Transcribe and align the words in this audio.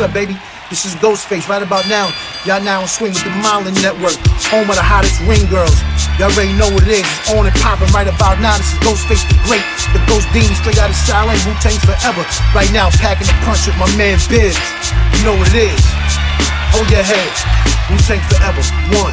What's 0.00 0.16
up, 0.16 0.16
baby? 0.16 0.32
This 0.72 0.88
is 0.88 0.96
Ghostface. 0.96 1.44
Right 1.44 1.60
about 1.60 1.84
now, 1.84 2.08
y'all 2.48 2.64
now 2.64 2.80
on 2.80 2.88
swing 2.88 3.12
with 3.12 3.20
the 3.20 3.36
Marlin 3.44 3.76
Network, 3.84 4.16
home 4.48 4.64
of 4.72 4.72
the 4.72 4.80
hottest 4.80 5.20
ring 5.28 5.44
girls. 5.52 5.76
Y'all 6.16 6.32
already 6.32 6.56
know 6.56 6.72
what 6.72 6.88
it 6.88 7.04
is. 7.04 7.04
It's 7.04 7.28
on 7.36 7.44
and 7.44 7.52
popping 7.60 7.92
right 7.92 8.08
about 8.08 8.40
now. 8.40 8.56
This 8.56 8.72
is 8.72 8.80
Ghostface 8.80 9.28
the 9.28 9.36
Great, 9.44 9.60
the 9.92 10.00
Ghost 10.08 10.24
Demon, 10.32 10.56
straight 10.56 10.80
out 10.80 10.88
of 10.88 10.96
Silent 10.96 11.36
Wu 11.44 11.52
Tang 11.60 11.76
forever. 11.84 12.24
Right 12.56 12.72
now, 12.72 12.88
packing 12.96 13.28
the 13.28 13.36
punch 13.44 13.68
with 13.68 13.76
my 13.76 13.92
man 14.00 14.16
Biz. 14.32 14.56
You 15.20 15.20
know 15.28 15.36
what 15.36 15.52
it 15.52 15.68
is. 15.68 15.84
Hold 16.72 16.88
your 16.88 17.04
head. 17.04 17.32
Wu 17.92 18.00
Tang 18.08 18.24
forever. 18.32 18.64
One. 18.96 19.12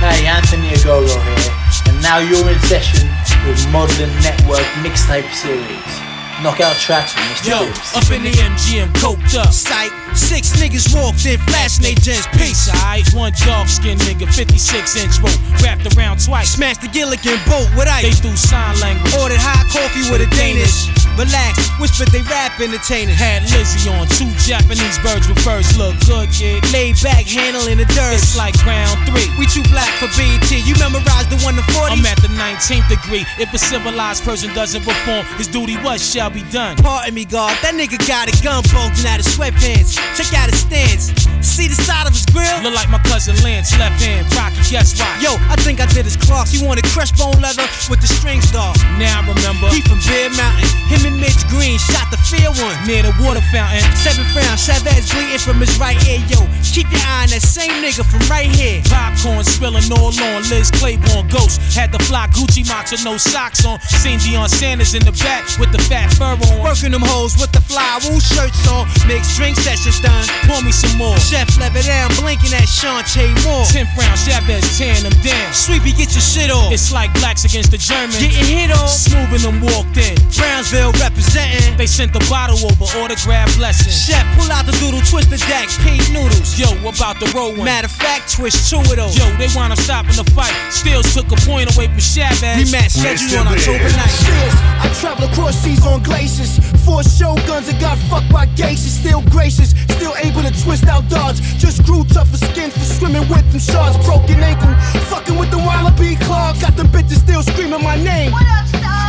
Hey, 0.00 0.24
Anthony 0.24 0.72
Ogogo 0.72 1.20
here, 1.20 1.52
and 1.92 2.00
now 2.00 2.16
you're 2.16 2.48
in 2.48 2.56
session 2.64 3.12
with 3.44 3.60
Modeling 3.68 4.08
Network 4.24 4.64
Mixtape 4.80 5.28
Series. 5.36 6.01
Knockout 6.42 6.74
tracks 6.74 7.14
with 7.14 7.22
Mr. 7.22 7.54
Yo, 7.54 7.66
Bibs. 7.66 7.94
up 7.94 8.10
in 8.10 8.22
the 8.24 8.34
MGM, 8.34 8.90
coked 8.98 9.38
up. 9.38 9.52
Psych. 9.52 9.92
Six 10.16 10.50
niggas 10.58 10.90
walked 10.92 11.24
in, 11.24 11.38
flashing 11.46 11.84
they 11.84 11.94
gents. 11.94 12.26
Peace, 12.34 12.68
alright. 12.68 13.06
One 13.14 13.32
dark 13.46 13.68
skinned 13.68 14.00
nigga, 14.02 14.26
56 14.26 14.96
inch 14.96 15.18
rope, 15.22 15.38
wrapped 15.62 15.86
around 15.96 16.18
twice. 16.18 16.50
Smashed 16.50 16.82
the 16.82 16.88
Gilligan 16.88 17.38
boat 17.46 17.70
with 17.78 17.86
ice. 17.86 18.02
They 18.02 18.10
threw 18.10 18.34
sign 18.34 18.74
language. 18.80 19.14
Ordered 19.22 19.38
hot 19.38 19.70
coffee 19.70 20.02
with 20.10 20.20
a 20.20 20.30
Danish. 20.34 21.01
Relax, 21.16 21.68
whispered 21.78 22.08
they 22.08 22.22
rap 22.22 22.58
entertainers. 22.60 23.16
Had 23.16 23.42
Lizzie 23.52 23.88
on, 23.90 24.08
two 24.16 24.30
Japanese 24.40 24.98
birds 25.04 25.28
with 25.28 25.38
furs. 25.44 25.68
Look 25.76 25.94
good, 26.06 26.30
kid. 26.32 26.64
Laid 26.72 26.96
back, 27.02 27.26
handling 27.26 27.78
the 27.78 27.88
dirt. 27.92 28.16
It's 28.16 28.36
like 28.36 28.56
round 28.64 28.96
three. 29.08 29.28
We 29.38 29.46
too 29.46 29.64
black 29.68 29.92
for 30.00 30.08
BET. 30.16 30.50
You 30.50 30.74
memorize 30.80 31.28
the 31.28 31.38
one 31.44 31.54
to 31.56 31.64
40. 31.76 32.00
I'm 32.00 32.06
at 32.06 32.20
the 32.20 32.32
19th 32.32 32.88
degree. 32.88 33.24
If 33.38 33.52
a 33.52 33.58
civilized 33.58 34.24
person 34.24 34.52
doesn't 34.54 34.82
perform, 34.82 35.26
his 35.36 35.48
duty 35.48 35.76
what 35.84 36.00
shall 36.00 36.30
be 36.30 36.42
done. 36.50 36.76
Pardon 36.76 37.14
me, 37.14 37.24
God. 37.24 37.52
That 37.62 37.74
nigga 37.74 38.00
got 38.08 38.28
a 38.28 38.34
gun 38.42 38.62
bulging 38.72 39.06
out 39.06 39.20
of 39.20 39.26
sweatpants. 39.26 39.96
Check 40.16 40.32
out 40.34 40.50
his 40.50 40.60
stance. 40.60 41.31
See 41.42 41.66
the 41.68 41.74
side 41.74 42.06
of 42.06 42.14
his 42.14 42.24
grill? 42.30 42.62
Look 42.62 42.74
like 42.74 42.88
my 42.88 43.02
cousin 43.02 43.34
Lance, 43.42 43.74
left 43.76 44.00
hand. 44.00 44.24
Rocky, 44.38 44.62
guess 44.70 44.94
why? 44.94 45.10
Yo, 45.18 45.34
I 45.50 45.56
think 45.60 45.82
I 45.82 45.86
did 45.90 46.06
his 46.06 46.16
clocks. 46.16 46.54
He 46.54 46.62
wanted 46.64 46.86
crushed 46.94 47.18
bone 47.18 47.36
leather 47.42 47.66
with 47.90 48.00
the 48.00 48.06
strings 48.06 48.54
off. 48.54 48.78
Now 48.96 49.20
I 49.20 49.26
remember. 49.26 49.68
He 49.74 49.82
from 49.82 49.98
Bear 50.06 50.30
Mountain. 50.38 50.70
Him 50.86 51.02
and 51.10 51.18
Mitch 51.18 51.42
Green 51.50 51.76
shot 51.76 52.08
the 52.14 52.20
fair 52.30 52.48
one. 52.54 52.76
Near 52.86 53.02
the 53.02 53.12
water 53.18 53.42
fountain. 53.50 53.82
Seven 54.00 54.24
round, 54.32 54.56
Chavez 54.56 55.10
bleeding 55.10 55.42
from 55.42 55.58
his 55.58 55.74
right 55.82 55.98
ear. 56.06 56.22
Yo, 56.30 56.46
keep 56.62 56.86
your 56.94 57.02
eye 57.02 57.26
on 57.26 57.34
that 57.34 57.42
same 57.42 57.82
nigga 57.82 58.06
from 58.06 58.22
right 58.30 58.48
here. 58.48 58.80
Popcorn 58.86 59.42
spilling 59.42 59.84
all 59.92 60.14
on. 60.14 60.46
Liz 60.46 60.70
Claiborne 60.78 61.26
ghost. 61.28 61.58
Had 61.74 61.90
the 61.90 62.00
fly 62.06 62.30
Gucci 62.30 62.62
Mata, 62.70 62.96
no 63.02 63.18
socks 63.18 63.66
on. 63.66 63.82
Seen 64.00 64.22
Deion 64.22 64.48
Sanders 64.48 64.94
in 64.94 65.02
the 65.02 65.12
back 65.18 65.44
with 65.58 65.72
the 65.74 65.82
fat 65.90 66.08
fur 66.14 66.38
on. 66.38 66.62
Working 66.62 66.94
them 66.94 67.02
hoes 67.02 67.34
with 67.36 67.50
the 67.50 67.60
fly 67.66 67.98
wool 68.06 68.20
shirts 68.20 68.62
on. 68.70 68.86
Mixed 69.10 69.36
drink 69.36 69.58
sessions 69.58 69.98
done. 70.00 70.24
Pour 70.46 70.62
me 70.62 70.70
some 70.70 70.96
more. 70.96 71.18
Chef 71.32 71.48
level 71.56 71.80
down, 71.80 72.12
blinking 72.20 72.52
at 72.52 72.68
Shantae 72.68 73.32
Moore. 73.40 73.64
10th 73.72 73.96
round, 73.96 74.20
Chavez 74.20 74.68
tearing 74.76 75.00
them 75.00 75.16
down. 75.24 75.48
Sweepy, 75.56 75.96
get 75.96 76.12
your 76.12 76.20
shit 76.20 76.52
off. 76.52 76.68
It's 76.68 76.92
like 76.92 77.08
blacks 77.24 77.48
against 77.48 77.72
the 77.72 77.80
Germans. 77.80 78.20
Getting 78.20 78.44
hit 78.44 78.68
off. 78.68 78.92
Smooth 78.92 79.40
and 79.40 79.40
them 79.40 79.58
walked 79.64 79.96
in. 79.96 80.12
Brownsville 80.36 80.92
representing. 81.00 81.72
They 81.80 81.88
sent 81.88 82.12
the 82.12 82.20
bottle 82.28 82.60
over, 82.60 82.84
autograph 83.00 83.48
blessings. 83.56 83.96
Chef, 83.96 84.20
pull 84.36 84.52
out 84.52 84.68
the 84.68 84.76
doodle, 84.76 85.00
twist 85.08 85.32
the 85.32 85.40
deck, 85.48 85.72
pink 85.80 86.04
noodles. 86.12 86.60
Yo, 86.60 86.68
about 86.84 87.16
the 87.16 87.24
roll 87.32 87.56
one. 87.56 87.64
Matter 87.64 87.88
of 87.88 87.96
fact, 87.96 88.36
twist 88.36 88.68
two 88.68 88.84
of 88.84 88.92
those. 88.92 89.16
Yo, 89.16 89.24
they 89.40 89.48
wound 89.56 89.72
up 89.72 89.80
stopping 89.80 90.20
the 90.20 90.28
fight. 90.36 90.52
Stills 90.68 91.16
took 91.16 91.32
a 91.32 91.38
point 91.48 91.72
away 91.72 91.88
from 91.88 91.96
Chavez. 91.96 92.60
Rematch 92.60 92.92
scheduled 93.00 93.40
on 93.40 93.56
October 93.56 93.88
9th. 93.88 94.20
Stills, 94.20 94.56
I 94.84 94.86
travel 95.00 95.24
across 95.32 95.56
seas 95.56 95.80
on 95.80 96.04
glaciers. 96.04 96.60
Four 96.84 97.00
shoguns 97.00 97.72
and 97.72 97.80
got 97.80 97.96
fucked 98.12 98.28
by 98.28 98.44
geishas. 98.52 99.00
Still 99.00 99.24
gracious, 99.32 99.72
still 99.96 100.12
able 100.20 100.44
to 100.44 100.52
twist 100.60 100.84
out 100.92 101.08
dodge. 101.22 101.40
Just 101.58 101.84
grew 101.84 102.04
tougher 102.04 102.36
skin 102.36 102.70
for 102.70 102.80
swimming 102.80 103.26
with 103.28 103.46
them 103.50 103.60
sharks. 103.60 103.96
Broken 104.04 104.42
ankle, 104.42 104.74
fucking 105.10 105.38
with 105.38 105.50
the 105.50 105.58
wallaby 105.58 106.16
claw. 106.16 106.52
Got 106.60 106.76
them 106.76 106.88
bitches 106.88 107.20
still 107.26 107.42
screaming 107.42 107.82
my 107.82 107.96
name. 107.96 108.32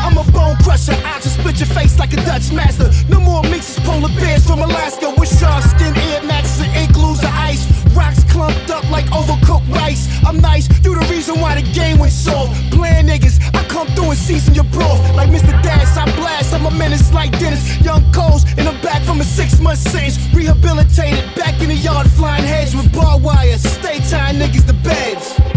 I'm 0.04 0.18
a 0.18 0.24
bone 0.32 0.58
crusher, 0.58 0.92
I 1.06 1.20
just 1.22 1.40
split 1.40 1.60
your 1.60 1.68
face 1.68 1.98
like 1.98 2.12
a 2.14 2.18
Dutch 2.18 2.52
master. 2.52 2.92
No 3.08 3.20
more 3.22 3.42
mixes, 3.44 3.80
polar 3.80 4.14
bears 4.20 4.46
from 4.46 4.60
Alaska 4.60 5.14
with 5.18 5.32
shark 5.40 5.64
skin, 5.64 5.96
ear 5.96 6.22
matches, 6.24 6.60
and 6.62 6.94
glues 6.94 7.20
of 7.20 7.32
ice. 7.32 7.64
Rocks 7.96 8.24
clumped 8.26 8.70
up 8.70 8.84
like 8.92 9.06
overcooked 9.06 9.70
rice. 9.74 10.10
I'm 10.28 10.42
nice, 10.42 10.68
you 10.84 10.94
the 10.94 11.08
reason 11.10 11.40
why 11.40 11.56
the 11.56 11.68
game 11.72 12.00
went 12.00 12.12
soft. 12.12 12.52
Bland 12.72 13.08
niggas, 13.08 13.40
I 13.56 13.64
come 13.68 13.88
through 13.96 14.12
and 14.12 14.20
season 14.20 14.54
your 14.54 14.66
broth. 14.76 15.00
Like 15.16 15.30
Mr. 15.30 15.54
Dash, 15.64 15.96
I 15.96 16.06
blast, 16.18 16.54
I'm 16.54 16.66
a 16.66 16.72
menace 16.72 17.14
like 17.14 17.32
Dennis. 17.40 17.64
Young 17.82 18.04
Coles 18.12 18.44
and 18.58 18.68
I'm 18.68 18.80
back 18.82 19.02
from 19.04 19.22
a 19.22 19.24
six 19.24 19.60
month 19.60 19.80
sentence. 19.80 20.20
Rehabilitated, 20.34 21.34
back 21.36 21.62
in 21.62 21.70
the 21.70 21.76
yard, 21.76 22.10
flying 22.12 22.44
heads 22.44 22.76
with 22.76 22.92
barbed 22.94 23.24
wire. 23.24 23.58
Stay 23.58 24.00
tying 24.10 24.38
niggas 24.38 24.68
to 24.68 24.74
beds. 24.74 25.53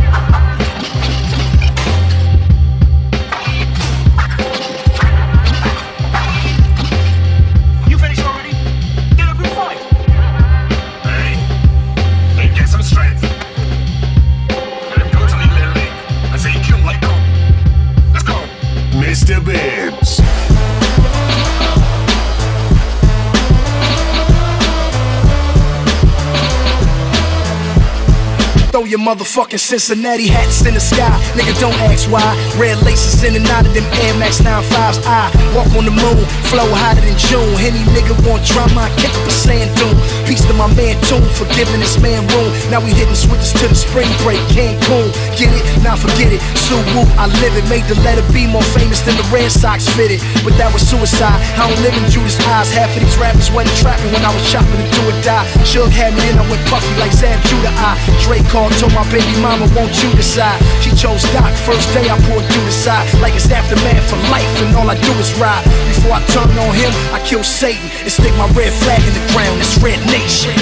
Your 28.87 29.01
motherfucking 29.03 29.59
Cincinnati 29.59 30.27
hats 30.27 30.65
in 30.65 30.75
the 30.75 30.81
sky. 30.81 31.11
Nigga, 31.35 31.59
don't 31.59 31.75
ask 31.91 32.07
why. 32.11 32.23
Red 32.55 32.79
laces 32.87 33.23
in 33.27 33.35
and 33.35 33.47
out 33.51 33.67
of 33.67 33.75
them 33.75 33.85
Air 34.07 34.15
Max 34.19 34.39
95s. 34.39 35.03
I 35.03 35.27
walk 35.55 35.67
on 35.75 35.85
the 35.85 35.95
moon, 35.95 36.23
flow 36.47 36.67
hotter 36.71 37.03
than 37.03 37.19
June. 37.19 37.51
Any 37.59 37.83
nigga 37.91 38.15
want 38.23 38.47
drama, 38.47 38.87
I 38.87 38.91
kick 38.97 39.11
up 39.11 39.27
a 39.27 39.35
sand 39.35 39.75
dune. 39.75 39.99
Peace 40.27 40.47
to 40.47 40.55
my 40.55 40.71
man 40.79 40.95
Toon 41.11 41.23
for 41.35 41.47
giving 41.59 41.83
this 41.83 41.99
man 41.99 42.23
room. 42.39 42.55
Now 42.71 42.79
we 42.79 42.95
hitting 42.95 43.19
switches 43.19 43.53
to 43.59 43.67
the 43.67 43.75
spring 43.75 44.11
break. 44.23 44.39
Cancun, 44.55 45.11
get 45.35 45.51
it? 45.51 45.65
Now 45.83 45.99
forget 45.99 46.31
it. 46.31 46.41
Sue 46.55 46.79
Woo, 46.95 47.03
I 47.19 47.27
live 47.43 47.59
it. 47.59 47.67
Made 47.67 47.85
the 47.91 47.99
letter 48.07 48.23
B 48.31 48.47
more 48.47 48.65
famous 48.71 49.03
than 49.03 49.19
the 49.19 49.27
Red 49.35 49.51
Sox 49.51 49.89
fitted. 49.99 50.23
But 50.47 50.55
that 50.63 50.71
was 50.71 50.87
suicide. 50.87 51.39
I 51.59 51.67
don't 51.67 51.83
live 51.83 51.97
in 51.99 52.07
Judas' 52.11 52.39
eyes. 52.47 52.71
Half 52.71 52.95
of 52.95 53.03
these 53.03 53.19
rappers 53.19 53.51
wasn't 53.51 53.75
trapping 53.83 54.11
when 54.15 54.23
I 54.23 54.31
was 54.31 54.45
chopping 54.47 54.79
to 54.79 54.87
do 54.95 55.03
or 55.11 55.17
die. 55.27 55.47
Suge 55.67 55.91
had 55.91 56.15
me 56.15 56.23
in, 56.31 56.39
I 56.39 56.45
went 56.47 56.63
puffy 56.71 56.93
like 57.03 57.13
Zab 57.13 57.43
Judah. 57.51 57.73
I 57.75 57.97
Drake 58.23 58.47
called, 58.49 58.76
told 58.77 58.93
my 58.93 59.05
baby 59.09 59.33
mama, 59.41 59.65
won't 59.73 59.93
you 60.05 60.13
decide? 60.13 60.61
She 60.85 60.93
chose 60.93 61.25
Doc. 61.33 61.49
First 61.65 61.89
day 61.97 62.05
I 62.09 62.17
poured 62.29 62.45
through 62.45 62.67
the 62.69 62.77
side. 62.77 63.09
Like 63.21 63.35
it's 63.35 63.49
aftermath 63.49 64.05
for 64.09 64.21
life, 64.29 64.49
and 64.61 64.77
all 64.77 64.89
I 64.89 64.97
do 65.01 65.13
is 65.17 65.33
ride. 65.41 65.65
Before 65.89 66.17
I 66.17 66.23
turn 66.33 66.53
on 66.53 66.73
him, 66.77 66.93
I 67.13 67.21
kill 67.25 67.43
Satan 67.43 67.89
and 68.05 68.13
stick 68.13 68.33
my 68.37 68.49
red 68.53 68.73
flag 68.85 69.01
in 69.01 69.15
the 69.17 69.25
ground. 69.33 69.57
It's 69.61 69.77
Red 69.81 70.01
Nation. 70.13 70.53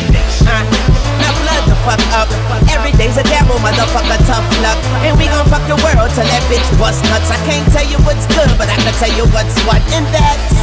Now 0.47 1.33
blood 1.43 1.65
the 1.67 1.77
fuck 1.83 2.03
up. 2.15 2.31
Every 2.71 2.93
day's 2.95 3.19
a 3.19 3.25
gamble, 3.27 3.59
motherfucker, 3.59 4.19
tough 4.27 4.47
luck. 4.63 4.79
And 5.03 5.19
we 5.19 5.27
gon' 5.27 5.47
fuck 5.51 5.65
the 5.67 5.79
world 5.83 6.11
till 6.15 6.27
that 6.27 6.43
bitch 6.47 6.67
bust 6.79 7.03
nuts. 7.11 7.31
I 7.31 7.39
can't 7.49 7.67
tell 7.75 7.87
you 7.87 7.99
what's 8.07 8.27
good, 8.31 8.51
but 8.59 8.71
I 8.71 8.77
can 8.79 8.95
tell 9.03 9.13
you 9.15 9.27
what's 9.35 9.59
what. 9.67 9.83
And 9.91 10.07
that's 10.15 10.55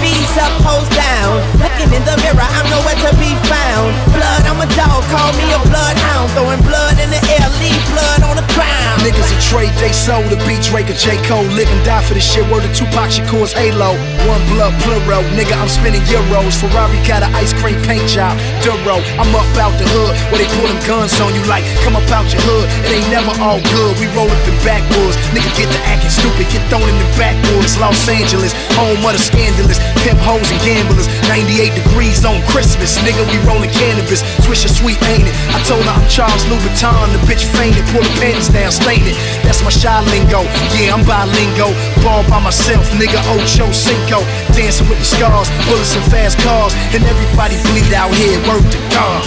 Bees 0.00 0.36
up, 0.36 0.52
hoes 0.60 0.88
down. 0.92 1.40
Looking 1.76 2.00
in 2.00 2.04
the 2.08 2.16
mirror, 2.24 2.40
I'm 2.40 2.64
nowhere 2.72 2.96
to 3.04 3.12
be 3.20 3.36
found. 3.52 3.92
Blood, 4.16 4.48
I'm 4.48 4.56
a 4.64 4.68
dog, 4.72 5.04
call 5.12 5.28
me 5.36 5.44
a 5.52 5.60
bloodhound. 5.68 6.32
Throwing 6.32 6.64
blood 6.64 6.96
in 6.96 7.12
the 7.12 7.20
air, 7.36 7.44
leave 7.60 7.84
blood 7.92 8.24
on 8.24 8.40
the 8.40 8.46
ground. 8.56 9.04
Niggas 9.04 9.28
a 9.28 9.36
trade 9.52 9.76
they 9.76 9.92
sold 9.92 10.24
to 10.32 10.40
beat 10.48 10.64
Drake 10.64 10.88
or 10.88 10.96
J. 10.96 11.20
Cole. 11.28 11.44
Live 11.52 11.68
and 11.68 11.84
die 11.84 12.00
for 12.00 12.16
this 12.16 12.24
shit. 12.24 12.48
Word 12.48 12.64
to 12.64 12.72
Tupac 12.72 13.12
Shakur's 13.12 13.52
Halo. 13.52 13.92
One 14.24 14.40
blood 14.48 14.72
plural. 14.80 15.20
Nigga, 15.36 15.52
I'm 15.52 15.68
spinning 15.68 16.00
euros. 16.08 16.56
Ferrari 16.56 16.96
got 17.04 17.20
an 17.20 17.28
ice 17.36 17.52
cream 17.60 17.76
paint 17.84 18.08
job. 18.08 18.32
Duro. 18.64 18.96
I'm 19.20 19.28
up 19.36 19.44
out 19.60 19.76
the 19.76 19.84
hood 19.84 20.16
where 20.32 20.40
they 20.40 20.48
pull 20.56 20.72
them 20.72 20.80
guns 20.88 21.12
on 21.20 21.36
you 21.36 21.44
like, 21.44 21.62
come 21.84 21.92
up 21.92 22.08
out 22.08 22.24
your 22.32 22.40
hood. 22.48 22.66
It 22.88 23.04
ain't 23.04 23.10
never 23.12 23.36
all 23.36 23.60
good. 23.60 23.92
We 24.00 24.08
roll 24.16 24.32
up 24.32 24.44
in 24.48 24.56
backwoods. 24.64 25.20
Nigga, 25.36 25.52
get 25.60 25.68
to 25.68 25.80
acting 25.92 26.08
stupid. 26.08 26.48
Get 26.48 26.64
thrown 26.72 26.88
in 26.88 26.96
the 26.96 27.08
backwoods. 27.20 27.76
Los 27.76 28.00
Angeles, 28.08 28.56
home 28.80 29.04
of 29.04 29.12
the 29.12 29.20
scandalous. 29.20 29.76
Pimp 30.00 30.18
hoes 30.24 30.48
and 30.48 30.60
gamblers. 30.64 31.04
98 31.28 31.65
degrees 31.74 32.24
on 32.24 32.42
Christmas. 32.50 32.98
Nigga, 33.02 33.22
we 33.30 33.38
rolling 33.46 33.70
cannabis. 33.70 34.22
Swisher 34.44 34.70
sweet, 34.70 34.98
ain't 35.08 35.28
it? 35.28 35.34
I 35.54 35.58
told 35.68 35.84
her 35.84 35.94
I'm 35.94 36.06
Charles 36.08 36.44
Louboutin. 36.50 37.12
The 37.14 37.20
bitch 37.28 37.44
fainted. 37.54 37.84
Pull 37.94 38.02
the 38.02 38.14
panties 38.18 38.48
down, 38.50 38.72
stain 38.72 39.04
it. 39.04 39.16
That's 39.44 39.62
my 39.62 39.70
shy 39.70 39.94
lingo. 40.10 40.42
Yeah, 40.74 40.94
I'm 40.94 41.04
bilingo. 41.04 41.70
Ball 42.02 42.26
by 42.26 42.40
myself, 42.42 42.84
nigga. 42.98 43.20
Ocho 43.36 43.70
Cinco. 43.70 44.24
Dancing 44.56 44.88
with 44.88 44.98
the 44.98 45.08
scars. 45.08 45.48
Bullets 45.68 45.94
and 45.94 46.06
fast 46.10 46.38
cars. 46.42 46.74
And 46.90 47.04
everybody 47.04 47.60
bleed 47.70 47.92
out 47.94 48.12
here. 48.16 48.40
Word 48.48 48.64
to 48.64 48.80
God. 48.90 49.22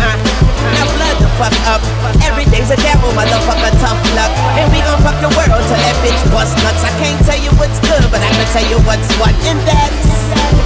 Now 0.00 0.86
blood 0.96 1.16
the 1.22 1.30
fuck 1.38 1.54
up. 1.68 1.83
Every 2.24 2.44
day's 2.52 2.70
a 2.70 2.78
devil, 2.80 3.10
motherfucker, 3.12 3.72
tough 3.80 4.00
luck. 4.16 4.32
And 4.60 4.70
we 4.72 4.80
gon' 4.84 5.00
fuck 5.00 5.18
the 5.20 5.32
world 5.32 5.62
till 5.68 5.80
that 5.80 5.96
bitch 6.04 6.22
bust 6.32 6.56
nuts. 6.64 6.82
I 6.84 6.92
can't 7.00 7.20
tell 7.24 7.40
you 7.40 7.50
what's 7.56 7.78
good, 7.84 8.04
but 8.12 8.20
I 8.20 8.30
can 8.32 8.46
tell 8.52 8.66
you 8.68 8.78
what's 8.84 9.08
what. 9.20 9.34
And 9.48 9.58
that's 9.68 10.14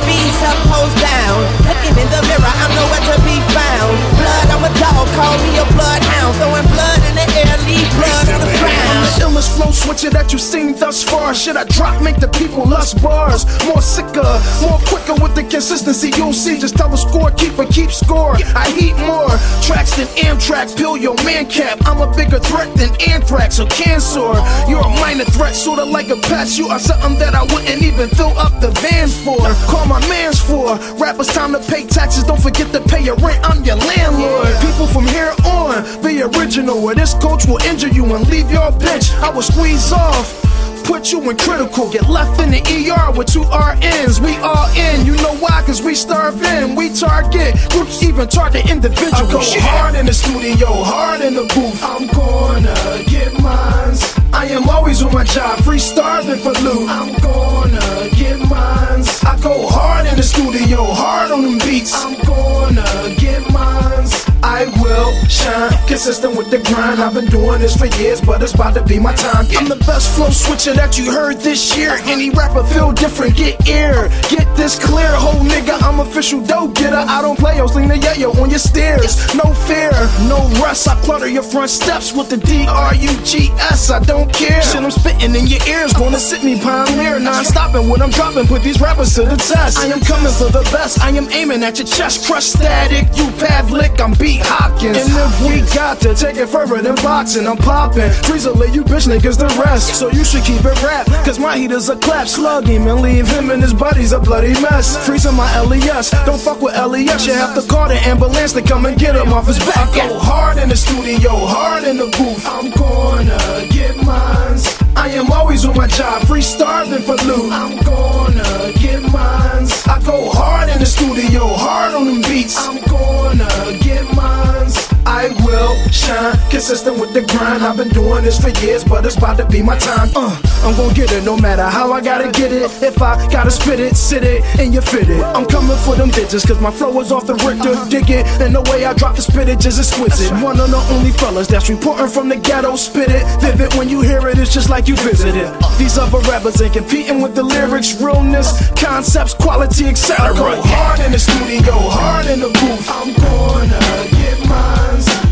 bees 0.08 0.40
up, 0.48 0.56
hoes 0.72 0.94
down. 0.96 1.38
Looking 1.68 1.94
in 2.00 2.08
the 2.08 2.22
mirror, 2.24 2.54
I'm 2.64 2.72
nowhere 2.72 3.04
to 3.12 3.16
be 3.28 3.36
found. 3.52 3.92
Blood, 4.16 4.46
I'm 4.48 4.64
a 4.64 4.72
dog, 4.80 5.04
call 5.12 5.36
me 5.44 5.60
a 5.60 5.66
bloodhound. 5.76 6.32
Throwing 6.40 6.68
blood 6.72 7.00
in 7.08 7.14
the 7.20 7.26
air, 7.44 7.56
leave 7.68 7.88
blood 8.00 8.26
on 8.32 8.40
the 8.40 8.52
ground. 8.56 9.04
The 9.04 9.28
illest 9.28 9.52
flow 9.56 9.70
switcher 9.70 10.10
that 10.16 10.32
you've 10.32 10.44
seen 10.44 10.74
thus 10.74 11.04
far. 11.04 11.34
Should 11.34 11.56
I 11.56 11.64
drop, 11.64 12.00
make 12.02 12.18
the 12.20 12.28
people 12.40 12.64
lust 12.64 13.02
bars. 13.02 13.44
More 13.68 13.82
sicker, 13.82 14.32
more 14.64 14.80
quicker 14.88 15.14
with 15.20 15.34
the 15.34 15.44
consistency 15.44 16.10
you'll 16.16 16.32
see. 16.32 16.58
Just 16.58 16.76
tell 16.76 16.88
the 16.88 16.96
scorekeeper, 16.96 17.68
keep 17.68 17.90
score. 17.90 18.36
I 18.56 18.70
heat 18.72 18.96
more 19.04 19.30
tracks 19.60 19.96
than 19.96 20.08
Amtrak, 20.24 20.76
peel 20.76 20.96
your 20.96 21.16
man 21.28 21.46
cap. 21.46 21.78
I'm 21.84 22.00
a 22.00 22.08
bigger 22.16 22.38
threat 22.38 22.72
than 22.74 22.90
anthrax 23.06 23.60
or 23.60 23.66
cancer. 23.68 24.32
You're 24.68 24.80
a 24.80 24.92
minor 25.04 25.24
threat, 25.36 25.54
sorta 25.54 25.84
like 25.84 26.08
a 26.08 26.16
pest. 26.28 26.58
You 26.58 26.68
are 26.68 26.78
something 26.78 27.18
that 27.18 27.34
I 27.34 27.42
wouldn't 27.52 27.82
even 27.82 28.08
fill 28.08 28.34
up 28.38 28.60
the 28.60 28.70
van 28.80 29.08
for. 29.24 29.36
Call 29.70 29.84
my 29.86 30.00
mans 30.08 30.40
for. 30.40 30.76
Rappers, 30.96 31.28
time 31.28 31.52
to 31.52 31.60
pay 31.60 31.84
taxes. 31.84 32.24
Don't 32.24 32.40
forget 32.40 32.72
to 32.72 32.80
pay 32.80 33.02
your 33.04 33.16
rent. 33.16 33.40
I'm 33.44 33.62
your 33.62 33.76
landlord. 33.76 34.48
People 34.64 34.86
from 34.86 35.06
here 35.06 35.34
on, 35.44 35.84
be 36.02 36.22
original, 36.22 36.78
or 36.82 36.94
this 36.94 37.12
coach 37.14 37.46
will 37.46 37.62
injure 37.68 37.92
you 37.92 38.04
and 38.14 38.26
leave 38.28 38.50
your 38.50 38.72
bench. 38.72 39.12
I 39.26 39.28
will 39.28 39.42
squeeze 39.42 39.92
off. 39.92 40.57
Put 40.88 41.12
you 41.12 41.20
in 41.28 41.36
critical, 41.36 41.90
get 41.90 42.08
left 42.08 42.40
in 42.40 42.50
the 42.50 42.62
ER 42.64 43.12
with 43.12 43.30
two 43.30 43.42
RNs. 43.42 44.24
We 44.24 44.36
all 44.38 44.66
in, 44.74 45.04
you 45.04 45.16
know 45.16 45.36
why? 45.36 45.62
Cause 45.66 45.82
we 45.82 45.94
starve 45.94 46.42
in. 46.42 46.74
We 46.74 46.88
target 46.88 47.54
groups, 47.68 48.02
even 48.02 48.26
target 48.26 48.70
individuals. 48.70 49.12
I 49.12 49.30
go 49.30 49.60
hard 49.60 49.96
in 49.96 50.06
the 50.06 50.14
studio, 50.14 50.66
hard 50.72 51.20
in 51.20 51.34
the 51.34 51.44
booth. 51.54 51.78
I'm 51.84 52.06
gonna 52.06 53.04
get 53.04 53.38
mines. 53.42 54.02
I 54.32 54.46
am 54.46 54.66
always 54.70 55.02
on 55.02 55.12
my 55.12 55.24
job, 55.24 55.60
free 55.60 55.78
starving 55.78 56.38
for 56.38 56.52
loot. 56.62 56.88
I'm 56.88 57.12
gonna 57.20 58.08
get 58.16 58.38
mines. 58.48 59.22
I 59.24 59.38
go 59.42 59.68
hard 59.68 60.06
in 60.06 60.16
the 60.16 60.22
studio, 60.22 60.84
hard 60.84 61.30
on 61.30 61.42
them 61.42 61.58
beats. 61.58 61.92
I'm 61.94 62.18
gonna 62.24 63.14
get 63.18 63.42
mines. 63.52 64.24
I 64.42 64.66
will 64.80 65.12
shine, 65.28 65.70
consistent 65.86 66.36
with 66.36 66.50
the 66.50 66.58
grind. 66.58 67.00
I've 67.00 67.14
been 67.14 67.26
doing 67.26 67.60
this 67.60 67.76
for 67.76 67.86
years, 68.00 68.20
but 68.20 68.42
it's 68.42 68.54
about 68.54 68.74
to 68.74 68.82
be 68.84 68.98
my 68.98 69.14
time. 69.14 69.46
I'm 69.56 69.68
the 69.68 69.82
best 69.86 70.14
flow 70.16 70.30
switcher 70.30 70.74
that 70.74 70.98
you 70.98 71.10
heard 71.10 71.40
this 71.40 71.76
year. 71.76 71.98
Any 72.04 72.30
rapper 72.30 72.64
feel 72.64 72.92
different, 72.92 73.36
get 73.36 73.68
ear. 73.68 74.08
Get 74.30 74.46
this 74.56 74.78
clear, 74.78 75.10
whole 75.10 75.42
nigga, 75.44 75.80
I'm 75.82 76.00
official 76.00 76.44
dope 76.44 76.74
getter. 76.74 76.96
I 76.96 77.22
don't 77.22 77.38
play, 77.38 77.56
yo, 77.56 77.66
sling 77.66 77.88
the 77.88 77.94
yayo 77.94 78.34
on 78.40 78.50
your 78.50 78.58
stairs. 78.58 79.16
No 79.34 79.52
fear, 79.66 79.90
no 80.28 80.38
rest. 80.62 80.88
I 80.88 80.94
clutter 81.02 81.28
your 81.28 81.42
front 81.42 81.70
steps 81.70 82.12
with 82.12 82.30
the 82.30 82.36
D 82.36 82.66
R 82.68 82.94
U 82.94 83.12
G 83.24 83.50
S. 83.70 83.90
I 83.90 84.00
don't 84.00 84.32
care. 84.32 84.62
Shit, 84.62 84.82
I'm 84.82 84.90
spitting 84.90 85.34
in 85.34 85.46
your 85.46 85.62
ears, 85.66 85.92
gonna 85.92 86.18
sit 86.18 86.44
me 86.44 86.60
pioneer. 86.60 87.18
Non 87.18 87.44
stopping 87.44 87.88
what 87.88 88.00
I'm 88.00 88.10
dropping, 88.10 88.46
put 88.46 88.62
these 88.62 88.80
rappers 88.80 89.14
to 89.14 89.22
the 89.22 89.36
test. 89.36 89.78
I 89.78 89.86
am 89.86 90.00
coming 90.00 90.32
for 90.32 90.50
the 90.50 90.62
best, 90.72 91.00
I 91.00 91.10
am 91.10 91.30
aiming 91.32 91.62
at 91.62 91.78
your 91.78 91.86
chest. 91.86 92.26
Crush 92.26 92.46
static, 92.46 93.06
you 93.16 93.26
Pavlik, 93.38 94.00
I'm 94.00 94.14
Hopkins. 94.36 94.98
And 94.98 95.16
if 95.16 95.40
we 95.40 95.74
got 95.74 96.00
to 96.02 96.14
take 96.14 96.36
it 96.36 96.48
further 96.48 96.82
than 96.82 96.94
boxing, 96.96 97.46
I'm 97.46 97.56
popping. 97.56 98.10
Freezer 98.28 98.50
you 98.72 98.84
bitch 98.84 99.08
niggas 99.08 99.38
the 99.38 99.48
rest. 99.62 99.94
So 99.98 100.10
you 100.10 100.24
should 100.24 100.44
keep 100.44 100.64
it 100.64 100.82
rap, 100.82 101.06
cause 101.24 101.38
my 101.38 101.56
heaters 101.56 101.88
a 101.88 101.96
clap. 101.96 102.28
Slug 102.28 102.66
him 102.66 102.86
and 102.86 103.00
leave 103.00 103.28
him 103.28 103.50
and 103.50 103.62
his 103.62 103.72
buddies 103.72 104.12
a 104.12 104.18
bloody 104.18 104.52
mess. 104.60 104.96
Freezing 105.06 105.34
my 105.34 105.48
LES, 105.60 106.10
don't 106.26 106.40
fuck 106.40 106.60
with 106.60 106.74
LES. 106.76 107.26
You 107.26 107.34
have 107.34 107.54
to 107.60 107.66
call 107.66 107.88
the 107.88 107.94
ambulance 107.94 108.52
to 108.52 108.62
come 108.62 108.86
and 108.86 108.98
get 108.98 109.16
him 109.16 109.32
off 109.32 109.46
his 109.46 109.58
back. 109.58 109.88
I 109.88 110.08
go 110.08 110.18
hard 110.18 110.58
in 110.58 110.68
the 110.68 110.76
studio, 110.76 111.30
hard 111.32 111.84
in 111.84 111.96
the 111.96 112.06
booth. 112.18 112.46
I'm 112.46 112.70
gonna 112.70 113.66
get 113.70 113.96
mines. 114.04 114.87
I 114.98 115.10
am 115.10 115.30
always 115.30 115.64
on 115.64 115.76
my 115.76 115.86
job, 115.86 116.26
free 116.26 116.42
starving 116.42 117.02
for 117.02 117.14
loot. 117.24 117.52
I'm 117.52 117.76
gonna 117.84 118.72
get 118.80 119.00
mines. 119.12 119.86
I 119.86 120.02
go 120.04 120.28
hard 120.28 120.68
in 120.70 120.80
the 120.80 120.86
studio, 120.86 121.46
hard 121.46 121.94
on 121.94 122.06
them 122.06 122.20
beats. 122.22 122.56
I'm 122.58 122.80
gonna 122.82 123.78
get 123.78 124.04
mines. 124.16 124.97
I 125.08 125.28
will 125.42 125.74
shine, 125.90 126.36
consistent 126.50 127.00
with 127.00 127.14
the 127.14 127.22
grind. 127.22 127.64
I've 127.64 127.78
been 127.78 127.88
doing 127.88 128.24
this 128.24 128.38
for 128.38 128.50
years, 128.60 128.84
but 128.84 129.06
it's 129.06 129.16
about 129.16 129.38
to 129.38 129.46
be 129.46 129.62
my 129.62 129.78
time. 129.78 130.10
Uh, 130.14 130.36
I'm 130.62 130.76
gonna 130.76 130.92
get 130.92 131.10
it 131.12 131.24
no 131.24 131.34
matter 131.34 131.64
how 131.64 131.92
I 131.92 132.02
gotta 132.02 132.30
get 132.30 132.52
it. 132.52 132.62
If 132.82 133.00
I 133.00 133.16
gotta 133.32 133.50
spit 133.50 133.80
it, 133.80 133.96
sit 133.96 134.22
it, 134.22 134.44
and 134.60 134.74
you 134.74 134.82
fit 134.82 135.08
it. 135.08 135.22
I'm 135.34 135.46
coming 135.46 135.78
for 135.78 135.96
them 135.96 136.10
digits, 136.10 136.44
cause 136.46 136.60
my 136.60 136.70
flow 136.70 137.00
is 137.00 137.10
off 137.10 137.26
the 137.26 137.34
Richter. 137.46 137.74
Dig 137.88 138.10
it, 138.10 138.26
and 138.42 138.54
the 138.54 138.60
way 138.70 138.84
I 138.84 138.92
drop 138.92 139.16
the 139.16 139.22
spittage 139.22 139.64
is 139.64 139.78
exquisite. 139.78 140.30
One 140.42 140.60
of 140.60 140.70
the 140.70 140.82
only 140.92 141.12
fellas 141.12 141.48
that's 141.48 141.70
reporting 141.70 142.08
from 142.08 142.28
the 142.28 142.36
ghetto, 142.36 142.76
spit 142.76 143.08
it. 143.10 143.24
Vivid 143.40 143.72
when 143.78 143.88
you 143.88 144.02
hear 144.02 144.28
it, 144.28 144.38
it's 144.38 144.52
just 144.52 144.68
like 144.68 144.88
you 144.88 144.96
visited. 144.96 145.48
These 145.78 145.96
other 145.96 146.20
rappers 146.30 146.60
ain't 146.60 146.74
competing 146.74 147.22
with 147.22 147.34
the 147.34 147.42
lyrics, 147.42 147.98
realness, 147.98 148.68
concepts, 148.78 149.32
quality, 149.32 149.86
etc. 149.86 150.34
Go 150.34 150.60
hard 150.62 151.00
in 151.00 151.12
the 151.12 151.18
studio, 151.18 151.72
hard 151.96 152.26
in 152.26 152.40
the 152.40 152.48
booth. 152.48 152.86
I'm 152.92 153.14
gonna 153.16 154.10
get 154.10 154.38